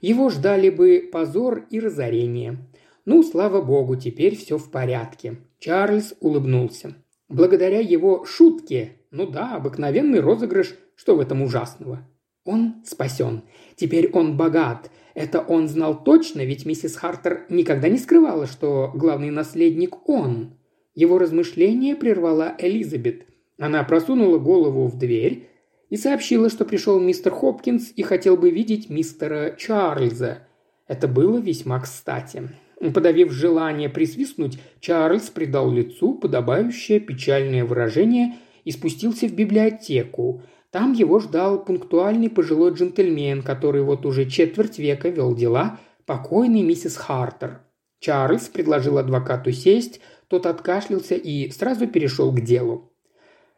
его 0.01 0.31
ждали 0.31 0.71
бы 0.71 1.09
позор 1.11 1.67
и 1.71 1.81
разорение. 1.81 2.59
Ну, 3.05 3.23
слава 3.23 3.61
богу, 3.61 3.97
теперь 3.97 4.37
все 4.37 4.59
в 4.59 4.71
порядке. 4.71 5.39
Чарльз 5.59 6.15
улыбнулся. 6.21 6.95
Благодаря 7.29 7.81
его 7.81 8.25
шутке, 8.25 8.98
ну 9.11 9.27
да, 9.27 9.57
обыкновенный 9.57 10.21
розыгрыш, 10.21 10.75
что 10.97 11.17
в 11.17 11.21
этом 11.21 11.43
ужасного? 11.43 12.07
Он 12.45 12.83
спасен. 12.85 13.43
Теперь 13.77 14.11
он 14.13 14.37
богат. 14.37 14.91
Это 15.15 15.41
он 15.41 15.69
знал 15.69 16.03
точно, 16.03 16.45
ведь 16.45 16.65
миссис 16.65 16.97
Хартер 16.97 17.45
никогда 17.49 17.89
не 17.89 17.99
скрывала, 17.99 18.47
что 18.47 18.91
главный 18.95 19.31
наследник 19.31 20.09
он. 20.09 20.55
Его 20.95 21.19
размышление 21.19 21.97
прервала 21.97 22.55
Элизабет. 22.59 23.27
Она 23.59 23.83
просунула 23.85 24.39
голову 24.39 24.87
в 24.87 24.97
дверь 24.97 25.49
и 25.91 25.97
сообщила, 25.97 26.49
что 26.49 26.65
пришел 26.65 27.01
мистер 27.01 27.33
Хопкинс 27.33 27.93
и 27.97 28.03
хотел 28.03 28.37
бы 28.37 28.51
видеть 28.51 28.89
мистера 28.89 29.55
Чарльза. 29.57 30.47
Это 30.87 31.09
было 31.09 31.39
весьма 31.39 31.81
кстати. 31.81 32.49
Подавив 32.95 33.33
желание 33.33 33.89
присвистнуть, 33.89 34.59
Чарльз 34.81 35.31
придал 35.31 35.71
лицу 35.71 36.15
подобающее 36.15 37.01
печальное 37.01 37.65
выражение 37.65 38.37
и 38.69 38.71
спустился 38.71 39.27
в 39.27 39.33
библиотеку. 39.33 40.43
Там 40.71 40.93
его 40.93 41.21
ждал 41.21 41.65
пунктуальный 41.65 42.29
пожилой 42.29 42.75
джентльмен, 42.75 43.43
который 43.43 43.81
вот 43.81 44.05
уже 44.05 44.29
четверть 44.29 44.79
века 44.79 45.09
вел 45.09 45.35
дела, 45.35 45.81
покойный 46.05 46.61
миссис 46.61 46.99
Хартер. 46.99 47.63
Чарльз 47.99 48.49
предложил 48.49 48.99
адвокату 48.99 49.53
сесть, 49.53 50.03
тот 50.29 50.45
откашлялся 50.45 51.15
и 51.15 51.51
сразу 51.51 51.87
перешел 51.87 52.31
к 52.31 52.43
делу. 52.43 52.93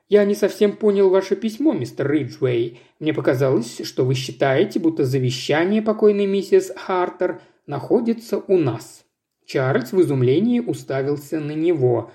«Я 0.08 0.24
не 0.24 0.36
совсем 0.36 0.76
понял 0.76 1.10
ваше 1.10 1.34
письмо, 1.34 1.72
мистер 1.72 2.08
Риджвей. 2.08 2.78
Мне 3.00 3.12
показалось, 3.12 3.80
что 3.82 4.04
вы 4.04 4.14
считаете, 4.14 4.78
будто 4.78 5.04
завещание 5.04 5.82
покойной 5.82 6.26
миссис 6.26 6.70
Хартер 6.76 7.40
находится 7.66 8.38
у 8.38 8.58
нас». 8.58 9.04
Чарльз 9.44 9.90
в 9.90 10.00
изумлении 10.00 10.60
уставился 10.60 11.40
на 11.40 11.50
него. 11.50 12.12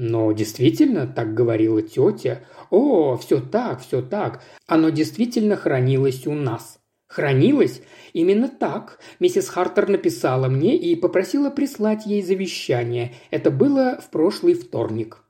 «Но 0.00 0.30
действительно, 0.30 1.08
так 1.08 1.34
говорила 1.34 1.82
тетя. 1.82 2.42
О, 2.70 3.16
все 3.16 3.40
так, 3.40 3.80
все 3.80 4.00
так. 4.00 4.44
Оно 4.68 4.90
действительно 4.90 5.56
хранилось 5.56 6.24
у 6.28 6.34
нас». 6.34 6.78
«Хранилось? 7.08 7.82
Именно 8.12 8.46
так. 8.48 9.00
Миссис 9.18 9.48
Хартер 9.48 9.88
написала 9.88 10.46
мне 10.46 10.76
и 10.76 10.94
попросила 10.94 11.50
прислать 11.50 12.06
ей 12.06 12.22
завещание. 12.22 13.14
Это 13.32 13.50
было 13.50 13.98
в 14.00 14.10
прошлый 14.10 14.54
вторник». 14.54 15.24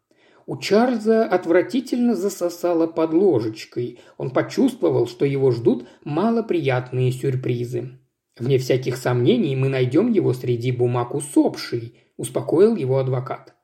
У 0.44 0.59
Чарльза 0.59 1.24
отвратительно 1.24 2.14
засосало 2.14 2.87
под 2.87 3.14
ложечкой. 3.14 4.00
Он 4.18 4.28
почувствовал, 4.28 5.07
что 5.07 5.24
его 5.24 5.50
ждут 5.50 5.88
малоприятные 6.04 7.11
сюрпризы. 7.11 7.98
«Вне 8.38 8.59
всяких 8.59 8.98
сомнений 8.98 9.57
мы 9.57 9.70
найдем 9.70 10.12
его 10.12 10.35
среди 10.35 10.72
бумаг 10.72 11.14
усопшей»,– 11.14 11.96
успокоил 12.18 12.76
его 12.76 12.98
адвокат. 12.98 13.54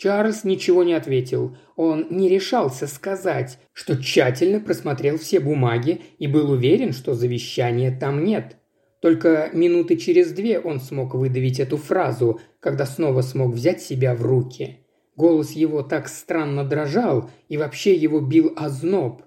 Чарльз 0.00 0.44
ничего 0.44 0.82
не 0.82 0.94
ответил. 0.94 1.58
Он 1.76 2.06
не 2.08 2.30
решался 2.30 2.86
сказать, 2.86 3.58
что 3.74 4.02
тщательно 4.02 4.58
просмотрел 4.58 5.18
все 5.18 5.40
бумаги 5.40 6.00
и 6.18 6.26
был 6.26 6.50
уверен, 6.50 6.94
что 6.94 7.12
завещания 7.12 7.94
там 7.94 8.24
нет. 8.24 8.56
Только 9.02 9.50
минуты 9.52 9.98
через 9.98 10.32
две 10.32 10.58
он 10.58 10.80
смог 10.80 11.14
выдавить 11.14 11.60
эту 11.60 11.76
фразу, 11.76 12.40
когда 12.60 12.86
снова 12.86 13.20
смог 13.20 13.52
взять 13.52 13.82
себя 13.82 14.14
в 14.14 14.22
руки. 14.22 14.78
Голос 15.16 15.50
его 15.50 15.82
так 15.82 16.08
странно 16.08 16.64
дрожал, 16.64 17.28
и 17.50 17.58
вообще 17.58 17.94
его 17.94 18.20
бил 18.20 18.54
озноб. 18.56 19.20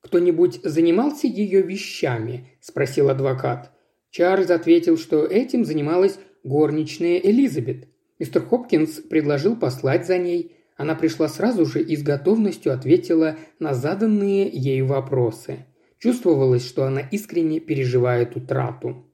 «Кто-нибудь 0.00 0.58
занимался 0.64 1.28
ее 1.28 1.62
вещами?»– 1.62 2.50
спросил 2.60 3.10
адвокат. 3.10 3.70
Чарльз 4.10 4.50
ответил, 4.50 4.98
что 4.98 5.24
этим 5.24 5.64
занималась 5.64 6.18
горничная 6.42 7.18
Элизабет. 7.18 7.86
Мистер 8.18 8.42
Хопкинс 8.42 9.00
предложил 9.00 9.56
послать 9.56 10.06
за 10.06 10.18
ней. 10.18 10.56
Она 10.76 10.94
пришла 10.94 11.28
сразу 11.28 11.64
же 11.66 11.82
и 11.82 11.96
с 11.96 12.02
готовностью 12.02 12.72
ответила 12.72 13.36
на 13.58 13.74
заданные 13.74 14.48
ей 14.48 14.82
вопросы. 14.82 15.66
Чувствовалось, 15.98 16.66
что 16.66 16.84
она 16.84 17.00
искренне 17.00 17.60
переживает 17.60 18.36
утрату. 18.36 19.06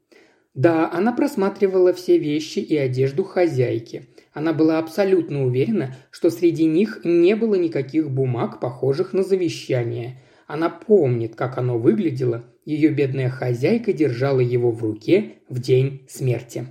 Да, 0.54 0.90
она 0.92 1.12
просматривала 1.12 1.92
все 1.92 2.18
вещи 2.18 2.58
и 2.58 2.76
одежду 2.76 3.24
хозяйки. 3.24 4.08
Она 4.32 4.52
была 4.52 4.78
абсолютно 4.78 5.44
уверена, 5.44 5.96
что 6.10 6.30
среди 6.30 6.64
них 6.64 7.00
не 7.04 7.36
было 7.36 7.54
никаких 7.54 8.10
бумаг, 8.10 8.60
похожих 8.60 9.12
на 9.12 9.22
завещание. 9.22 10.20
Она 10.46 10.68
помнит, 10.68 11.36
как 11.36 11.58
оно 11.58 11.78
выглядело 11.78 12.44
ее 12.64 12.90
бедная 12.90 13.28
хозяйка 13.28 13.92
держала 13.92 14.40
его 14.40 14.70
в 14.70 14.82
руке 14.82 15.34
в 15.48 15.58
день 15.60 16.06
смерти. 16.08 16.66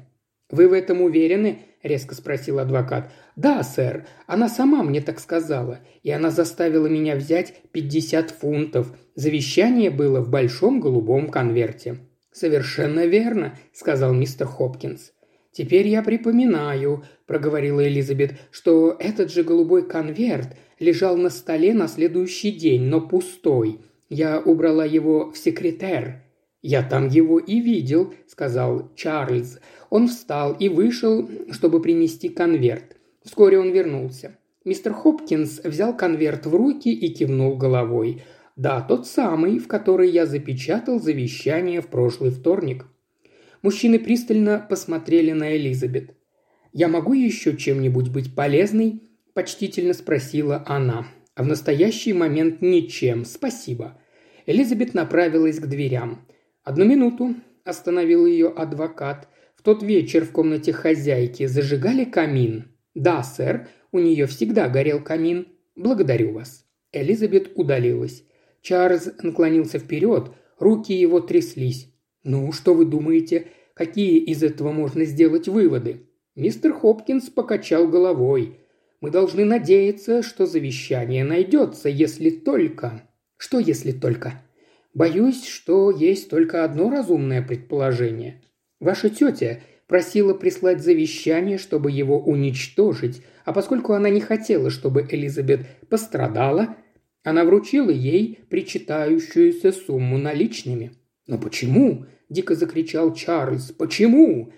«Вы 0.50 0.68
в 0.68 0.74
этом 0.74 1.02
уверены?»– 1.02 1.60
резко 1.84 2.16
спросил 2.16 2.60
адвокат. 2.60 3.12
«Да, 3.36 3.64
сэр. 3.64 4.06
Она 4.28 4.50
сама 4.50 4.84
мне 4.84 5.02
так 5.02 5.20
сказала. 5.20 5.80
И 6.04 6.12
она 6.12 6.30
заставила 6.30 6.88
меня 6.88 7.16
взять 7.16 7.56
пятьдесят 7.72 8.32
фунтов. 8.32 8.96
Завещание 9.16 9.90
было 9.90 10.22
в 10.22 10.30
большом 10.30 10.80
голубом 10.80 11.30
конверте». 11.30 11.98
«Совершенно 12.32 13.06
верно»,– 13.06 13.58
сказал 13.74 14.14
мистер 14.14 14.48
Хопкинс. 14.48 15.12
«Теперь 15.52 15.88
я 15.88 16.02
припоминаю»,– 16.02 17.04
проговорила 17.26 17.86
Элизабет,– 17.86 18.40
«что 18.52 18.96
этот 18.98 19.32
же 19.32 19.44
голубой 19.44 19.86
конверт 19.88 20.56
лежал 20.80 21.18
на 21.18 21.30
столе 21.30 21.74
на 21.74 21.88
следующий 21.88 22.52
день, 22.52 22.84
но 22.84 23.02
пустой. 23.02 23.82
Я 24.10 24.40
убрала 24.40 24.86
его 24.86 25.32
в 25.32 25.38
секретер. 25.38 26.24
Я 26.62 26.84
там 26.84 27.08
его 27.08 27.40
и 27.40 27.60
видел»,– 27.60 28.14
сказал 28.28 28.92
Чарльз. 28.96 29.60
Он 29.90 30.08
встал 30.08 30.54
и 30.54 30.70
вышел, 30.70 31.28
чтобы 31.50 31.82
принести 31.82 32.30
конверт. 32.30 32.98
Вскоре 33.24 33.60
он 33.60 33.72
вернулся. 33.72 34.38
Мистер 34.64 34.94
Хопкинс 34.94 35.62
взял 35.64 35.96
конверт 35.98 36.46
в 36.46 36.56
руки 36.56 36.94
и 36.94 37.14
кивнул 37.14 37.58
головой. 37.58 38.24
«Да, 38.56 38.82
тот 38.82 39.08
самый, 39.08 39.58
в 39.58 39.68
который 39.68 40.10
я 40.10 40.26
запечатал 40.26 41.00
завещание 41.00 41.82
в 41.82 41.88
прошлый 41.88 42.30
вторник». 42.30 42.86
Мужчины 43.64 43.98
пристально 44.00 44.66
посмотрели 44.70 45.32
на 45.32 45.56
Элизабет. 45.56 46.16
«Я 46.74 46.88
могу 46.88 47.14
еще 47.14 47.58
чем-нибудь 47.58 48.10
быть 48.10 48.36
полезной?»– 48.36 49.02
почтительно 49.34 49.94
спросила 49.94 50.64
она. 50.68 51.08
«А 51.36 51.44
в 51.44 51.48
настоящий 51.48 52.14
момент 52.14 52.62
ничем, 52.62 53.26
спасибо. 53.26 54.00
Элизабет 54.46 54.94
направилась 54.94 55.60
к 55.60 55.68
дверям. 55.68 56.26
«Одну 56.64 56.86
минуту»,– 56.86 57.36
остановил 57.64 58.26
ее 58.26 58.50
адвокат. 58.50 59.28
«В 59.56 59.64
тот 59.64 59.84
вечер 59.84 60.26
в 60.26 60.32
комнате 60.32 60.74
хозяйки 60.74 61.46
зажигали 61.46 62.06
камин». 62.06 62.76
«Да, 62.94 63.24
сэр, 63.24 63.68
у 63.92 64.00
нее 64.00 64.26
всегда 64.26 64.70
горел 64.70 65.02
камин. 65.04 65.48
Благодарю 65.76 66.34
вас». 66.34 66.66
Элизабет 66.92 67.52
удалилась. 67.56 68.24
Чарльз 68.62 69.12
наклонился 69.22 69.80
вперед, 69.80 70.32
руки 70.60 70.94
его 70.94 71.20
тряслись. 71.20 71.94
«Ну, 72.24 72.52
что 72.52 72.74
вы 72.74 72.86
думаете? 72.86 73.48
Какие 73.74 74.20
из 74.20 74.44
этого 74.44 74.72
можно 74.72 75.06
сделать 75.06 75.48
выводы?» 75.48 76.08
Мистер 76.36 76.74
Хопкинс 76.74 77.30
покачал 77.30 77.88
головой. 77.88 78.60
«Мы 79.00 79.10
должны 79.10 79.46
надеяться, 79.46 80.22
что 80.22 80.46
завещание 80.46 81.24
найдется, 81.24 81.90
если 81.90 82.30
только...» 82.30 83.08
Что 83.42 83.58
если 83.58 83.92
только? 83.92 84.40
Боюсь, 84.94 85.46
что 85.46 85.90
есть 85.90 86.30
только 86.30 86.66
одно 86.66 86.90
разумное 86.90 87.42
предположение. 87.42 88.42
Ваша 88.80 89.10
тетя 89.10 89.62
просила 89.88 90.34
прислать 90.34 90.82
завещание, 90.82 91.58
чтобы 91.58 91.92
его 91.92 92.20
уничтожить, 92.20 93.22
а 93.46 93.54
поскольку 93.54 93.94
она 93.94 94.10
не 94.10 94.22
хотела, 94.22 94.70
чтобы 94.70 95.08
Элизабет 95.10 95.66
пострадала, 95.90 96.76
она 97.24 97.46
вручила 97.46 97.90
ей 97.90 98.40
причитающуюся 98.50 99.72
сумму 99.72 100.18
наличными. 100.18 100.94
«Но 101.28 101.38
почему?»– 101.38 102.06
дико 102.30 102.56
закричал 102.56 103.14
Чарльз. 103.14 103.72
«Почему?» 103.72 104.52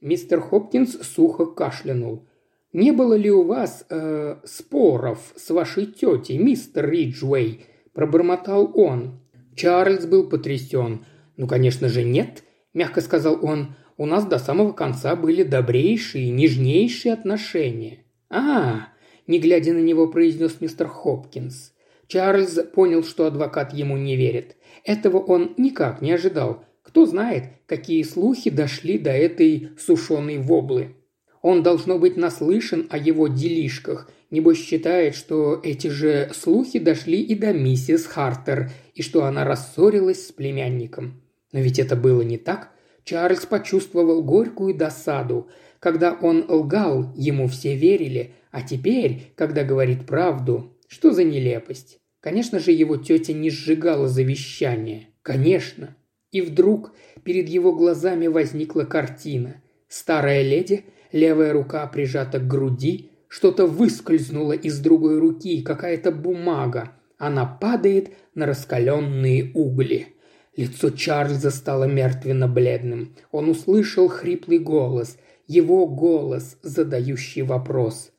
Мистер 0.00 0.40
Хопкинс 0.40 0.98
сухо 1.02 1.46
кашлянул. 1.46 2.26
«Не 2.72 2.92
было 2.92 3.14
ли 3.14 3.30
у 3.30 3.42
вас 3.42 3.84
э, 3.90 4.36
споров 4.44 5.32
с 5.36 5.50
вашей 5.50 5.86
тетей, 5.86 6.38
мистер 6.38 6.88
Риджуэй?»– 6.88 7.66
пробормотал 7.92 8.72
он. 8.74 9.19
Чарльз 9.54 10.06
был 10.06 10.28
потрясен. 10.28 11.04
«Ну, 11.36 11.46
конечно 11.46 11.88
же, 11.88 12.04
нет»,– 12.04 12.44
мягко 12.74 13.00
сказал 13.00 13.38
он. 13.44 13.74
«У 13.96 14.06
нас 14.06 14.26
до 14.26 14.38
самого 14.38 14.72
конца 14.72 15.16
были 15.16 15.42
добрейшие, 15.42 16.30
нежнейшие 16.30 17.12
отношения». 17.12 18.04
«А, 18.28 18.88
не 19.26 19.38
глядя 19.38 19.72
на 19.72 19.78
него, 19.78 20.08
произнес 20.08 20.60
мистер 20.60 20.88
Хопкинс. 20.88 21.72
Чарльз 22.06 22.58
понял, 22.74 23.04
что 23.04 23.26
адвокат 23.26 23.72
ему 23.72 23.96
не 23.96 24.16
верит. 24.16 24.56
Этого 24.84 25.18
он 25.18 25.54
никак 25.56 26.02
не 26.02 26.12
ожидал. 26.12 26.64
Кто 26.82 27.06
знает, 27.06 27.44
какие 27.66 28.02
слухи 28.02 28.50
дошли 28.50 28.98
до 28.98 29.10
этой 29.10 29.70
сушеной 29.78 30.38
воблы. 30.38 30.96
Он, 31.42 31.62
должно 31.62 31.98
быть, 31.98 32.16
наслышан 32.16 32.88
о 32.90 32.98
его 32.98 33.28
делишках. 33.28 34.10
Небось 34.30 34.58
считает, 34.58 35.16
что 35.16 35.60
эти 35.62 35.88
же 35.88 36.30
слухи 36.32 36.78
дошли 36.78 37.20
и 37.20 37.34
до 37.34 37.52
миссис 37.52 38.06
Хартер, 38.06 38.70
и 38.94 39.02
что 39.02 39.24
она 39.24 39.44
рассорилась 39.44 40.28
с 40.28 40.32
племянником. 40.32 41.20
Но 41.52 41.60
ведь 41.60 41.80
это 41.80 41.96
было 41.96 42.22
не 42.22 42.38
так. 42.38 42.70
Чарльз 43.04 43.44
почувствовал 43.46 44.22
горькую 44.22 44.74
досаду. 44.74 45.48
Когда 45.80 46.12
он 46.12 46.44
лгал, 46.48 47.12
ему 47.16 47.48
все 47.48 47.74
верили, 47.74 48.34
а 48.52 48.62
теперь, 48.62 49.32
когда 49.34 49.64
говорит 49.64 50.06
правду, 50.06 50.76
что 50.86 51.10
за 51.10 51.24
нелепость? 51.24 51.98
Конечно 52.20 52.60
же, 52.60 52.70
его 52.70 52.96
тетя 52.96 53.32
не 53.32 53.50
сжигала 53.50 54.06
завещание. 54.06 55.08
Конечно. 55.22 55.96
И 56.30 56.40
вдруг 56.40 56.92
перед 57.24 57.48
его 57.48 57.72
глазами 57.74 58.26
возникла 58.28 58.82
картина. 58.82 59.62
Старая 59.88 60.42
леди, 60.42 60.84
левая 61.10 61.52
рука 61.52 61.86
прижата 61.86 62.38
к 62.38 62.46
груди, 62.46 63.09
что-то 63.30 63.66
выскользнуло 63.66 64.52
из 64.52 64.80
другой 64.80 65.20
руки, 65.20 65.62
какая-то 65.62 66.10
бумага. 66.10 66.96
Она 67.16 67.46
падает 67.46 68.10
на 68.34 68.44
раскаленные 68.44 69.52
угли. 69.54 70.08
Лицо 70.56 70.90
Чарльза 70.90 71.50
стало 71.50 71.84
мертвенно-бледным. 71.84 73.14
Он 73.30 73.48
услышал 73.48 74.08
хриплый 74.08 74.58
голос, 74.58 75.16
его 75.46 75.86
голос, 75.86 76.58
задающий 76.62 77.42
вопрос. 77.42 78.10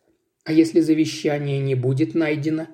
А 0.46 0.54
если 0.54 0.80
завещание 0.80 1.60
не 1.60 1.76
будет 1.76 2.16
найдено? 2.16 2.68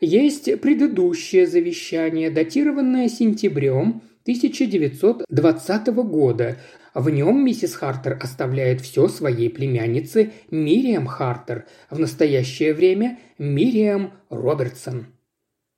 Есть 0.00 0.60
предыдущее 0.60 1.46
завещание, 1.46 2.30
датированное 2.30 3.10
сентябрем 3.10 4.02
1920 4.28 5.86
года. 6.04 6.58
В 6.92 7.08
нем 7.08 7.42
миссис 7.42 7.74
Хартер 7.74 8.18
оставляет 8.22 8.82
все 8.82 9.08
своей 9.08 9.48
племяннице 9.48 10.32
Мириам 10.50 11.06
Хартер, 11.06 11.64
в 11.88 11.98
настоящее 11.98 12.74
время 12.74 13.18
Мириам 13.38 14.12
Робертсон. 14.28 15.06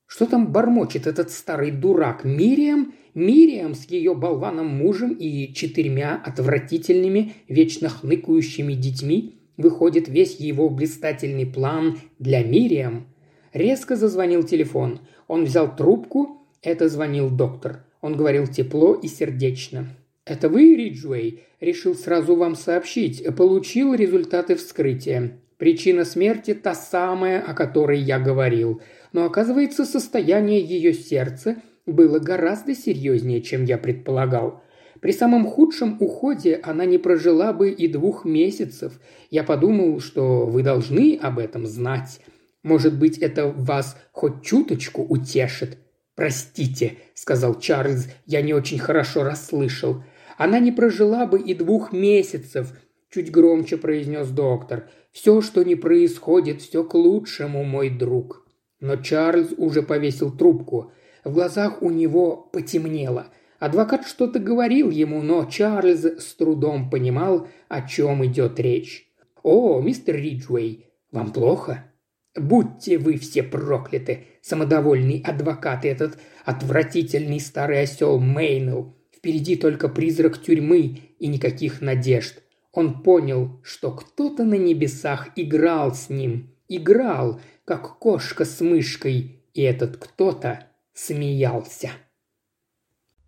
Что 0.07 0.27
там 0.27 0.51
бормочет 0.51 1.07
этот 1.07 1.31
старый 1.31 1.71
дурак? 1.71 2.25
Мириам? 2.25 2.93
Мириам 3.15 3.77
с 3.77 3.85
ее 3.85 4.17
болваном 4.17 4.67
мужем 4.67 5.13
и 5.13 5.55
четырьмя 5.55 6.21
отвратительными, 6.25 7.35
вечно 7.47 7.89
хныкающими 7.89 8.73
детьми? 8.73 9.39
Выходит, 9.59 10.09
весь 10.09 10.41
его 10.41 10.69
блистательный 10.71 11.47
план 11.47 12.01
для 12.19 12.43
Мириам? 12.43 13.07
Резко 13.53 13.95
зазвонил 13.95 14.43
телефон. 14.43 14.99
Он 15.29 15.45
взял 15.45 15.77
трубку. 15.77 16.49
Это 16.63 16.89
звонил 16.89 17.31
доктор. 17.31 17.85
Он 18.01 18.17
говорил 18.17 18.47
тепло 18.47 18.95
и 18.95 19.09
сердечно. 19.09 19.89
«Это 20.25 20.49
вы, 20.49 20.75
Риджуэй?» 20.75 21.45
«Решил 21.61 21.95
сразу 21.95 22.37
вам 22.37 22.55
сообщить. 22.55 23.23
Получил 23.37 23.95
результаты 23.95 24.55
вскрытия. 24.55 25.39
Причина 25.59 26.05
смерти 26.05 26.55
та 26.55 26.75
самая, 26.75 27.43
о 27.43 27.53
которой 27.53 27.99
я 27.99 28.19
говорил 28.19 28.81
но 29.13 29.25
оказывается, 29.25 29.85
состояние 29.85 30.61
ее 30.61 30.93
сердца 30.93 31.57
было 31.87 32.19
гораздо 32.19 32.75
серьезнее, 32.75 33.43
чем 33.43 33.65
я 33.65 33.79
предполагал. 33.79 34.63
При 35.01 35.13
самом 35.13 35.47
худшем 35.47 35.97
уходе 36.01 36.61
она 36.63 36.85
не 36.85 36.99
прожила 36.99 37.53
бы 37.53 37.71
и 37.71 37.89
двух 37.89 38.25
месяцев. 38.25 39.01
Я 39.31 39.45
подумал, 39.45 40.01
что 40.01 40.47
вы 40.47 40.63
должны 40.63 41.19
об 41.21 41.39
этом 41.39 41.67
знать. 41.67 42.21
Может 42.63 42.99
быть, 42.99 43.19
это 43.19 43.49
вас 43.49 43.97
хоть 44.13 44.43
чуточку 44.43 45.03
утешит. 45.03 45.79
«Простите»,— 46.20 46.98
сказал 47.14 47.59
Чарльз,— 47.59 48.09
«я 48.26 48.42
не 48.42 48.52
очень 48.52 48.78
хорошо 48.78 49.24
расслышал. 49.24 50.04
Она 50.37 50.59
не 50.59 50.70
прожила 50.70 51.24
бы 51.24 51.40
и 51.40 51.54
двух 51.54 51.94
месяцев»,— 51.94 52.74
чуть 53.11 53.30
громче 53.30 53.78
произнес 53.78 54.28
доктор. 54.28 54.90
«Все, 55.12 55.40
что 55.40 55.62
не 55.62 55.76
происходит, 55.76 56.61
все 56.61 56.85
к 56.85 56.92
лучшему, 56.92 57.64
мой 57.64 57.88
друг». 57.88 58.46
Но 58.80 58.96
Чарльз 58.96 59.54
уже 59.56 59.83
повесил 59.83 60.30
трубку. 60.30 60.92
В 61.24 61.33
глазах 61.33 61.80
у 61.80 61.88
него 61.88 62.37
потемнело. 62.37 63.28
Адвокат 63.59 64.06
что-то 64.06 64.40
говорил 64.40 64.90
ему, 64.90 65.22
но 65.22 65.46
Чарльз 65.46 66.04
с 66.04 66.35
трудом 66.35 66.90
понимал, 66.90 67.48
о 67.70 67.80
чем 67.80 68.26
идет 68.26 68.61
речь. 68.61 69.11
«О, 69.42 69.80
мистер 69.80 70.16
Риджуэй, 70.16 70.85
вам 71.12 71.33
плохо?» 71.33 71.90
«Будьте 72.37 72.98
вы 72.98 73.16
все 73.16 73.42
прокляты, 73.42 74.26
самодовольный 74.42 75.22
адвокат 75.24 75.85
этот 75.85 76.18
отвратительный 76.44 77.40
старый 77.40 77.83
осел 77.83 78.18
Мейнел. 78.18 78.96
Впереди 79.14 79.57
только 79.57 79.88
призрак 79.88 80.40
тюрьмы 80.42 81.00
и 81.18 81.26
никаких 81.26 81.81
надежд. 81.81 82.42
Он 82.72 83.03
понял, 83.03 83.61
что 83.62 83.90
кто-то 83.90 84.44
на 84.44 84.55
небесах 84.55 85.31
играл 85.37 85.94
с 85.94 86.09
ним. 86.09 86.55
Играл, 86.68 87.40
как 87.64 87.98
кошка 87.98 88.44
с 88.44 88.61
мышкой, 88.61 89.42
и 89.53 89.62
этот 89.62 89.96
кто-то 89.96 90.66
смеялся. 90.94 91.90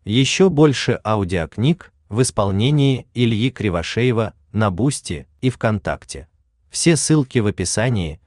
Еще 0.04 0.48
больше 0.48 1.00
аудиокниг 1.04 1.92
в 2.08 2.22
исполнении 2.22 3.06
Ильи 3.14 3.50
Кривошеева 3.50 4.34
на 4.52 4.70
Boosty 4.70 5.26
и 5.40 5.50
ВКонтакте. 5.50 6.28
Все 6.70 6.96
ссылки 6.96 7.38
в 7.38 7.46
описании 7.46 8.20